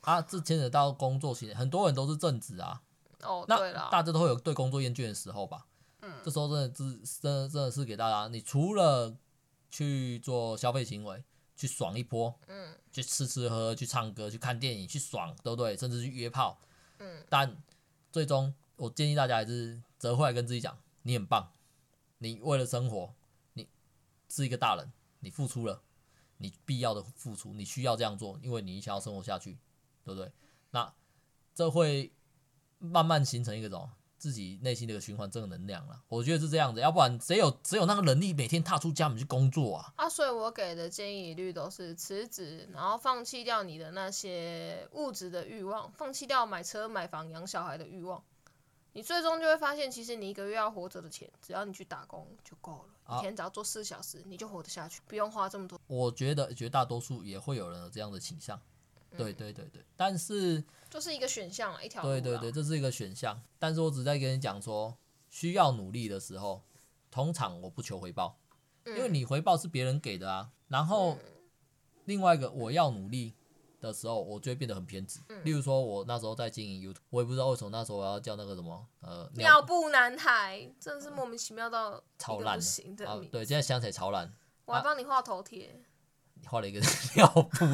[0.00, 2.80] 啊，这牵扯到工作型，很多人都是正职啊。
[3.22, 5.66] 哦，对了，大家都会有对工作厌倦的时候吧？
[6.02, 6.74] 嗯，这时候真的
[7.04, 9.16] 是真的真的是给大家，你除了
[9.70, 11.22] 去做消费行为。
[11.56, 15.76] 去爽一波，嗯，去吃吃喝喝，去唱歌，去看电影，去爽，对不对？
[15.76, 16.58] 甚至去约炮，
[16.96, 17.22] 嗯。
[17.28, 17.54] 但
[18.10, 21.52] 最终，我建议大家还是折回来跟自己讲：你很棒，
[22.16, 23.14] 你为了生活，
[23.52, 23.68] 你
[24.30, 25.82] 是一个大人，你付出了
[26.38, 29.58] 你必要的付出，你需要这样做，因为你想要生活下去，
[30.02, 30.32] 对不对？
[30.70, 30.90] 那
[31.54, 32.10] 这会
[32.78, 33.90] 慢慢形成一个种
[34.20, 36.00] 自己内心的一个循环正能量了。
[36.06, 39.92] 我觉得是这样子，要不然谁有谁有那个能力每天踏出家门去工作啊？
[39.96, 48.22] 啊，所以我给的建议一律都是辞职，然后放弃掉你的那些物质的欲望，放弃掉买车、买房、养小孩的欲望。
[48.92, 52.84] 你最终就会发现，其实你一个月要活着的钱，只要你去打工就够了。
[53.04, 55.80] 啊、一天只要做四小时，你就活得下去，不用花这么多。
[55.86, 58.60] 我觉得绝大多数也会有人有这样的倾向。
[59.16, 62.02] 对对对对，但是就是一个选项啊，一条。
[62.02, 63.40] 对对对，这是一个选项。
[63.58, 64.96] 但是我只在跟你讲说，
[65.28, 66.62] 需要努力的时候，
[67.10, 68.38] 通常我不求回报，
[68.86, 70.50] 因为你回报是别人给的啊。
[70.68, 71.18] 然后
[72.04, 73.34] 另外一个，我要努力。
[73.80, 75.20] 的时候，我就会变得很偏执。
[75.42, 82.58] 例如说，我那时候在经营 YouTube，我也不知道为什么那时候我要叫那个什么呃尿布男孩，真的是莫名其妙到超烂
[82.94, 83.08] 的。
[83.08, 84.30] 啊，对，现在想起来超烂。
[84.66, 85.82] 我还帮你画头贴。
[86.34, 86.78] 你画了一个
[87.16, 87.64] 尿布，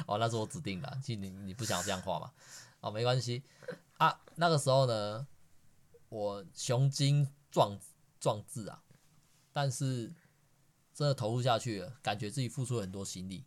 [0.06, 0.98] 哦，那是我指定的。
[1.02, 2.32] 其实你你不想这样画嘛？
[2.80, 3.42] 哦，没关系
[3.98, 4.20] 啊。
[4.36, 5.26] 那个时候呢，
[6.08, 7.78] 我雄心壮
[8.18, 8.82] 壮志啊，
[9.52, 10.12] 但是
[10.94, 13.44] 真的投入下去了，感觉自己付出了很多心力。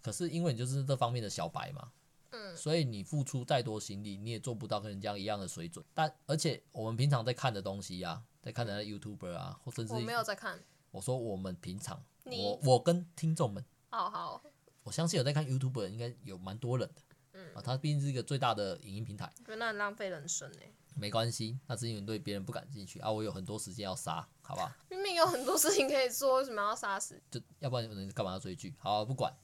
[0.00, 1.92] 可是因为你就是这方面的小白嘛，
[2.30, 5.84] 嗯，所以你付出再多心力，你也做不到跟人家一样的水准。
[5.94, 10.60] 但而且我们平常在看的东西呀、啊，在看的 YouTuber 啊，或者是我没有在看。
[10.90, 14.42] 我说我们平常，我我跟听众们，好好，
[14.82, 17.02] 我相信有在看 YouTuber 应该有蛮多人的，
[17.32, 19.32] 嗯啊，它毕竟是一个最大的影音平台。
[19.44, 20.72] 觉得那很浪费人生哎。
[20.94, 23.10] 没关系，那是因为对别人不感兴趣啊。
[23.10, 24.70] 我有很多时间要杀，好不好？
[24.90, 27.18] 明明有很多事情可以做，为什么要杀死？
[27.30, 28.74] 就要不然你干嘛要追剧？
[28.78, 29.34] 好，不管。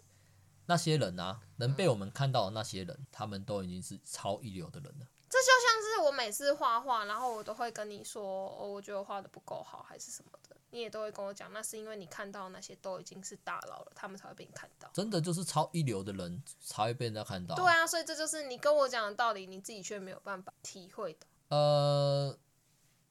[0.66, 5.06] 那些人啊，能被我们看到的那些人，嗯、他们都已经是超一流的人了。
[5.30, 14.90] 这就像是我每次画画，然后我都会跟你说，哦，我觉得我画的不够好，还是什么的，你也都会跟我讲，那是因为你看到那些都已经是大佬了，他们才会被你看到。
[14.92, 17.54] 真的就是超一流的人才会被人家看到。
[17.54, 21.26] 对啊，所以这就是你跟我讲的道理，你自己却没有办法体会的。
[21.48, 22.38] 呃，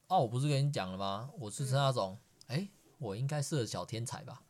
[0.08, 1.30] 哦，我不是跟你讲了吗？
[1.40, 4.44] 我是那种，哎、嗯欸，我应该是个小天才吧。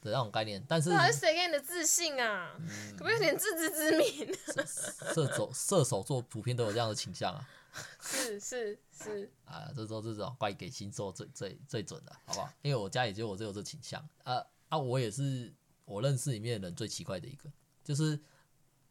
[0.00, 2.56] 的那种概念，但是谁给你的自信啊？
[2.58, 4.34] 嗯、可不可以有点自知之明？
[5.14, 7.48] 射手射手座普遍都有这样的倾向啊。
[8.00, 12.48] 是是是 啊，这时候这种怪给星座最最最准的，好不好？
[12.62, 15.52] 因为我家里就我就有这倾向啊啊，我也是
[15.84, 17.50] 我认识里面的人最奇怪的一个，
[17.82, 18.20] 就是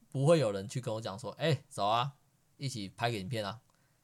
[0.09, 2.13] 不会有人去跟我讲说，哎、欸，走啊，
[2.57, 3.59] 一起拍个影片啊，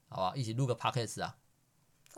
[0.09, 1.37] 好吧，一起录个 podcast 啊。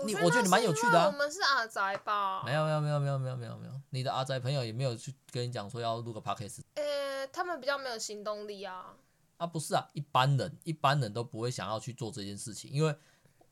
[0.06, 1.08] 你我觉得你蛮有趣的啊。
[1.08, 2.42] 我们是阿宅吧？
[2.46, 6.62] 没有没有没有没有没有没有没有，你的阿宅朋友也没有去跟你讲说要录个 podcast。
[6.76, 8.96] 呃，他们比较没有行动力啊。
[9.40, 12.96] 啊，不是啊，一般人一般人都不会想要去做这件事情，因为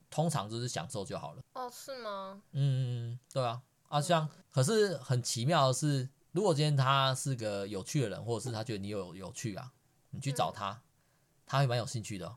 [0.09, 1.41] 通常就是享受就好了。
[1.53, 2.41] 哦，是吗？
[2.51, 3.61] 嗯，对啊。
[3.87, 9.71] 啊，像可是很奇妙的是，如果今天他是个有趣的人，或者是他觉得你有有趣啊，
[10.09, 10.81] 你去找他，
[11.45, 12.35] 他会蛮有兴趣的。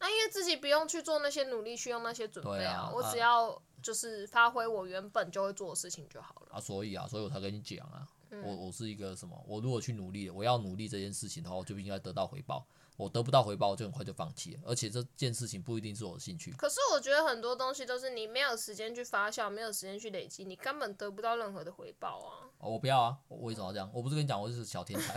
[0.00, 6.56] 那因为自己不用去做那些努力，去用那些准备啊，我只要就是发挥我原本就会做的事情就好了。
[6.56, 8.08] 啊，所以啊，所以我才跟你讲啊，
[8.42, 9.40] 我我是一个什么？
[9.46, 12.66] 我如果去努力，我要努力这件事情的话，我就应该得到回报。
[12.98, 14.60] 我得不到回报，我就很快就放弃了。
[14.66, 16.52] 而且这件事情不一定是我的兴趣。
[16.52, 22.44] 可是我觉得很多东西都是你没有时间去发酵，没有时间去累积，你根本得不到任何的回报啊。
[22.58, 23.16] 哦，我不要啊！
[23.28, 23.88] 我为什么要这样？
[23.94, 25.14] 我不是跟你讲，我就是小天才。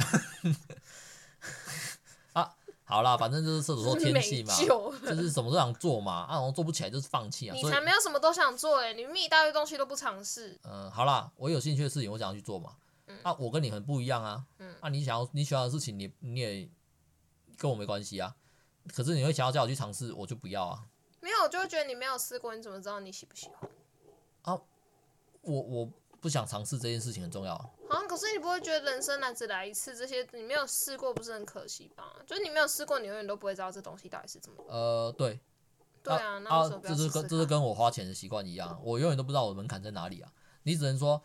[2.40, 2.56] 啊。
[2.84, 4.54] 好啦，反正就是射手座天气嘛，
[5.08, 7.56] 就是什么都想做嘛，啊，然后做不起来就是放弃啊。
[7.56, 10.60] 你才没有什么都想做哎，你咪一大堆东西都不尝试。
[10.66, 12.76] 嗯，好啦，我有兴趣的事情我想要去做嘛。
[13.08, 14.44] 嗯，啊，我跟你很不一样啊。
[14.58, 16.68] 嗯，啊，你想要你喜欢的事情，你你也
[17.62, 18.36] 跟我没关系啊。
[18.94, 20.84] 可是你会想要叫我去尝试，我就不要啊。
[21.22, 23.70] 没有，我就会觉得你没有试过，你怎么知道你喜不喜欢？
[24.42, 24.60] 啊，
[25.42, 25.90] 我我。
[26.22, 27.68] 不想尝试这件事情很重要啊。
[27.90, 32.14] 好像可是你不会觉得人生来只来一次，这些你没有试过，不是很可惜吧？
[32.28, 34.64] 就是你没有试过，你永远都不会知道这东西到底是怎么。
[34.68, 35.40] 呃，对。
[36.04, 40.32] 对啊，那啊，这是跟这是跟我花钱的习惯一样，我永远都不知道我的门槛在哪里啊。
[40.62, 41.20] 你只能说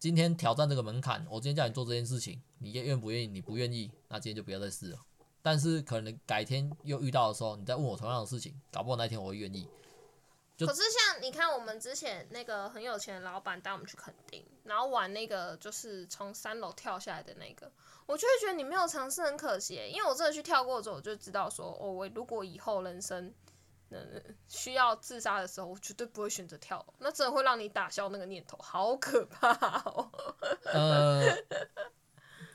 [0.00, 3.28] 今天挑战这个门槛，我今天叫你做这件事情，你愿不愿意？
[3.28, 4.98] 你不愿意，那今天就不要再试了。
[5.42, 9.68] 但是可能改天又遇到的时候，你再问我同样的事情，搞不好那天我会愿意。
[10.58, 17.68] 可是像你看，我们之前那个很有钱的老板带我们去垦丁，然后玩那个就是从三楼跳下来的那个，
[18.06, 23.34] 我就会觉得你没有尝试很可惜，因为我真的去跳过之后，我就知道说，哦，我如果以后人生
[23.90, 29.50] 嗯需要自杀的时候，我绝对不会选择跳，那真的会让你打消那个念头，好可怕
[29.84, 30.12] 哦。
[30.72, 31.36] 呃，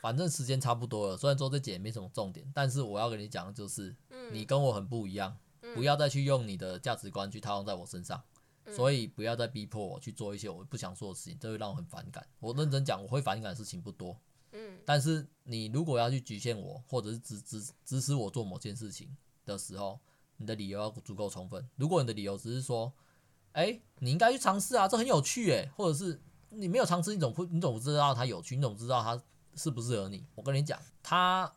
[0.02, 3.96] 反正时间差不多了，虽然说这节也没什么重点，但是我要跟你讲的就是，
[4.32, 5.38] 你跟我很不一样。
[5.76, 8.24] 不要再去用你的价值观去套用在我身上，
[8.74, 12.26] 所以不要再逼迫我去做一些我不想做的事情，这会让我很反感。
[12.40, 14.18] 我认真讲，我会反感的事情不多，
[14.54, 19.14] 嗯，但是你如果要去局限我，或者是指指指使我做某件事情，
[19.46, 20.00] 的时候，
[20.38, 21.68] 你的理由要足够充分。
[21.76, 22.94] 如果你的理由只是说，
[23.52, 29.22] 哎、欸，你应该去尝试啊，这很有趣诶，或者是你没有尝试，你总不你总不知道它有趣，你总不知道它
[29.58, 30.26] 适不适合你。
[30.36, 31.52] 我跟你讲，他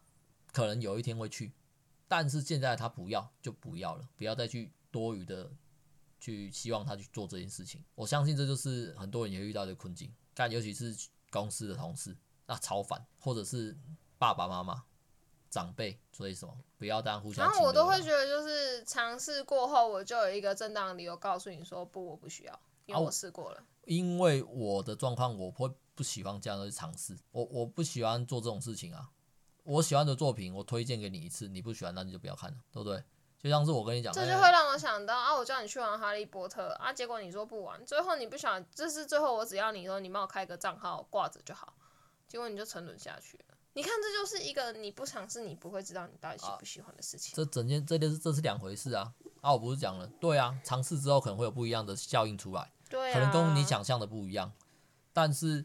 [0.52, 1.52] 可能有一天会去，
[2.08, 5.48] 但是现在他不要就不要了，不要再去多余的
[6.18, 7.84] 去希望他去做这件事情。
[7.94, 10.96] 我相信这就是很多人也会遇到的困境，但尤其是
[11.30, 13.76] 公司的同事，那超烦，或者是
[14.18, 14.82] 爸爸妈妈。
[15.52, 17.44] 长辈，所以什么不要当互相。
[17.44, 23.58] 然后我都会觉得，就是尝试过后，我就有一个正当理由告诉你说不，我不需要，因为我试过了。
[23.58, 27.18] 啊、因为我的状况，我会不喜欢这样的去尝试。
[27.30, 29.10] 我我不喜欢做这种事情啊。
[29.62, 33.02] 我喜欢的作品，我推荐给你一次，你不喜欢，那你就不要看了，对不对？
[33.38, 41.74] 就像是我跟你讲，这就会让我想到啊，我叫你去玩哈利波特啊，结果你说不玩，最后你不想，这是最后我只要你说你帮我开个账号挂着就好，
[42.26, 43.44] 结果你就沉沦下去了。
[43.74, 47.32] 你看，这就是一个你不尝试，你不会知道你到底喜不喜欢的事情。
[47.32, 49.12] 啊、这整件这件事，这是两回事啊！
[49.40, 54.52] 啊，我不是讲了，对啊，尝试之后可能会有不一样的效应出来，对、啊，可能跟你想象的不一样。
[55.12, 55.64] 但是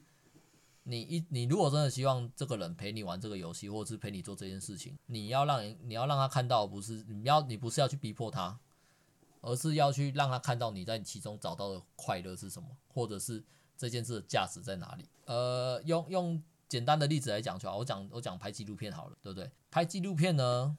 [0.86, 8.58] 你一你如果真的希望这个人陪你玩这个游戏，或者是陪你做这件事情，你要让人，你要让他看到，不是你要你不是要去逼迫他，
[9.42, 13.44] 而是要去让他看到你在其中找到的快乐是什么，或者是
[13.78, 15.06] 这件事的价值在哪里。
[15.26, 16.44] 呃，用用。
[16.68, 19.50] 简单的例子来讲就好，我讲我讲拍纪录片好了，对不对？
[19.70, 20.76] 拍纪录片呢，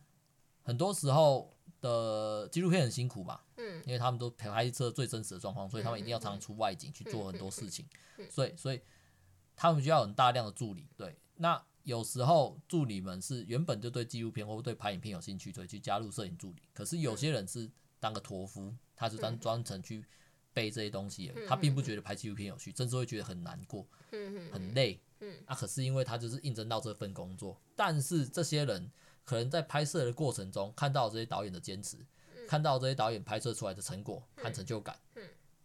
[0.65, 7.87] 很多时候的纪录片很辛苦嘛，嗯，因为他们都拍摄最真实的状况，所以他们一定要常常出外景去做很多事情，
[8.29, 8.81] 所以所以
[9.57, 11.19] 他们需要很大量的助理，对。
[11.37, 16.63] 那有时候助理们是原本就对纪录片或对拍影片有兴趣，所以，去加入摄影助理。
[16.75, 20.05] 可是有些人是当个托夫，他是专专程去
[20.53, 23.87] 背这些东西，他并不觉得拍纪录片有趣，甚至会觉得很难过，
[24.53, 25.01] 很累。
[25.21, 28.91] 嗯，啊，可是因为他就是应征到这份工作，但是这些人
[29.25, 31.97] 可能在拍摄的过程中看到这些导演的坚持，
[32.35, 34.99] 嗯、看到这些导演拍摄出来的成果和成就感，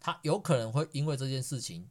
[0.00, 1.86] 他有可能会因为这件事情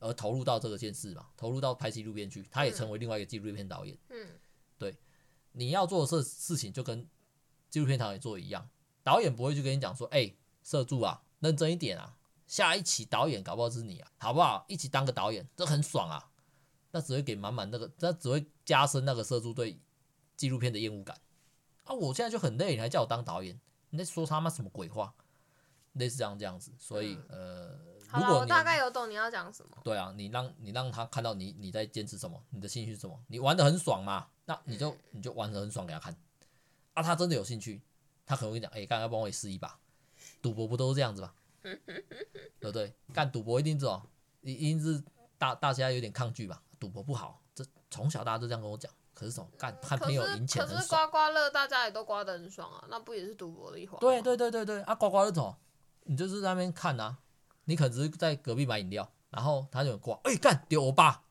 [0.00, 4.26] 而投入到这个件事嘛，投入到拍纪录片去，他也成为另外一个纪录片导演，嗯，
[4.76, 4.96] 对，
[5.52, 7.08] 你要做的事事情就跟
[7.68, 8.68] 纪录片导演做一样，
[9.04, 14.64] 导演不会去跟你讲说，哎、欸，摄助啊，认真一点啊，下一期导演搞不好是你啊，好不好？
[14.66, 16.26] 一起当个导演，这很爽啊。
[16.92, 19.78] 那只会给满满那个，那只会加深那个摄助对
[20.36, 21.20] 纪录片的厌恶感
[21.84, 21.94] 啊！
[21.94, 23.60] 我现在就很累，你还叫我当导演？
[23.90, 25.14] 你在说他妈什么鬼话？
[25.92, 27.78] 类似这样这样子，所以、嗯、呃，
[28.14, 29.76] 如果我大概有懂你要讲什么。
[29.84, 34.28] 对啊，你让你让他看到你你在坚持什么，你的兴趣是什么，你玩的很爽嘛？
[34.44, 36.16] 那你就你就玩的很爽给他看
[36.94, 37.02] 啊！
[37.02, 37.80] 他真的有兴趣，
[38.26, 39.78] 他可能会讲，哎、欸，刚帮我也试一把，
[40.42, 41.32] 赌博不都是这样子吗？
[41.62, 42.92] 对不对？
[43.12, 44.02] 干赌博一定这种，
[44.42, 45.02] 一定是
[45.38, 46.62] 大大家有点抗拒吧？
[46.78, 48.90] 赌博不好，这从小大家都这样跟我讲。
[49.12, 49.76] 可是什么干？
[49.82, 50.66] 看朋友赢钱。
[50.66, 54.00] 可是刮刮乐大家也都刮得很爽啊，那不也是赌博的一环？
[54.00, 54.94] 对对对对对啊！
[54.94, 55.58] 刮刮乐怎么？
[56.04, 57.18] 你就是在那边看啊，
[57.70, 61.22] 你可能只是在隔壁买饮料，然后他就刮，哎、欸、干丢我爸，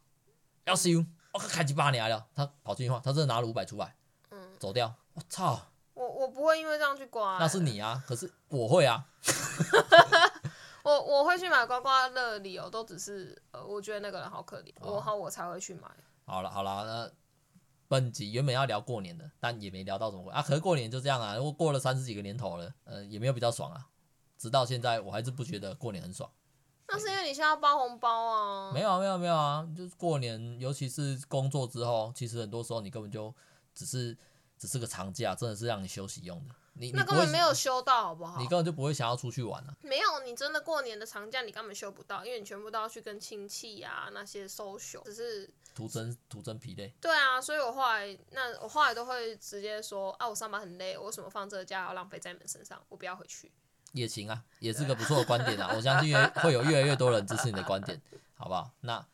[0.63, 0.89] 要死
[1.33, 3.95] 我开几把年了，他跑进去话，他真的拿了五百出来，
[4.31, 5.59] 嗯，走掉，我操！
[5.93, 9.05] 我我不会因为这样去刮、欸，那是你啊，可是我会啊。
[10.81, 15.87] 我我会去买刮刮乐的理由都只是，呃，我觉得那个人好可怜，我好我才会去买。
[16.25, 17.11] 好了好了，那
[17.89, 20.41] 本集原本要聊过年的，但也没聊到什么啊。
[20.41, 23.85] 可是过年就这样啊，如果过了三十几个年头了，呃，也没有比较爽啊。
[24.39, 26.31] 直到现在，我还是不觉得过年很爽。
[26.87, 28.71] 那是因为你现在要包红包啊？
[28.73, 33.31] 没有啊没有没有啊，就是过年，尤其是工作之后，其实很多时候你根本就
[33.75, 34.17] 只是
[34.57, 36.55] 只是个长假，真的是让你休息用的。
[36.73, 38.39] 你那根本没有休到，好不好？
[38.39, 39.75] 你根本就不会想要出去玩啊。
[39.81, 46.91] 没有，你真的过年的长假你根本休不到，因为你全部都要去跟亲戚呀、啊、那些 social，只是徒增徒增疲累。
[47.01, 52.81] 对啊，所以我后来那我后来都会直接说啊，我上班很累，我为什么放这个假要浪费在你们身上？
[52.87, 53.51] 我不要回去。
[53.93, 55.71] 也行啊，也是个不错的观点啊。
[55.75, 58.01] 我相信会有越来越多人支持你的观点，
[58.35, 58.71] 好不好？
[58.81, 59.05] 那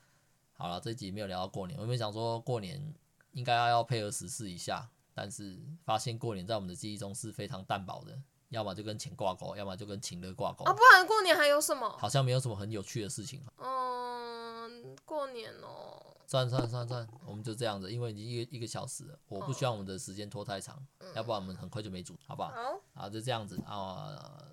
[0.57, 2.93] 好了，这一集没有聊到过年，我原本想说过年
[3.34, 4.89] 应该要要配合时事一下。
[5.18, 8.19] 但是发现过年在我们的记忆中是非常淡薄的，
[8.49, 10.65] 要么就跟钱挂钩，要么就跟情乐挂钩。
[10.65, 11.89] 啊，不然过年还有什么？
[11.97, 13.41] 好像没有什么很有趣的事情。
[13.57, 16.02] 嗯，过年哦。
[16.27, 22.52] 算算算算，我们就这样子，因为已经一个一个小时了，我不希望我们的时间拖太长，嗯、要不然我们很快就没煮，好不好？
[22.52, 24.43] 好，啊，就这样子啊，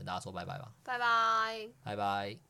[0.00, 0.72] 跟大家说拜拜吧。
[0.82, 1.68] 拜拜。
[1.84, 2.49] 拜拜。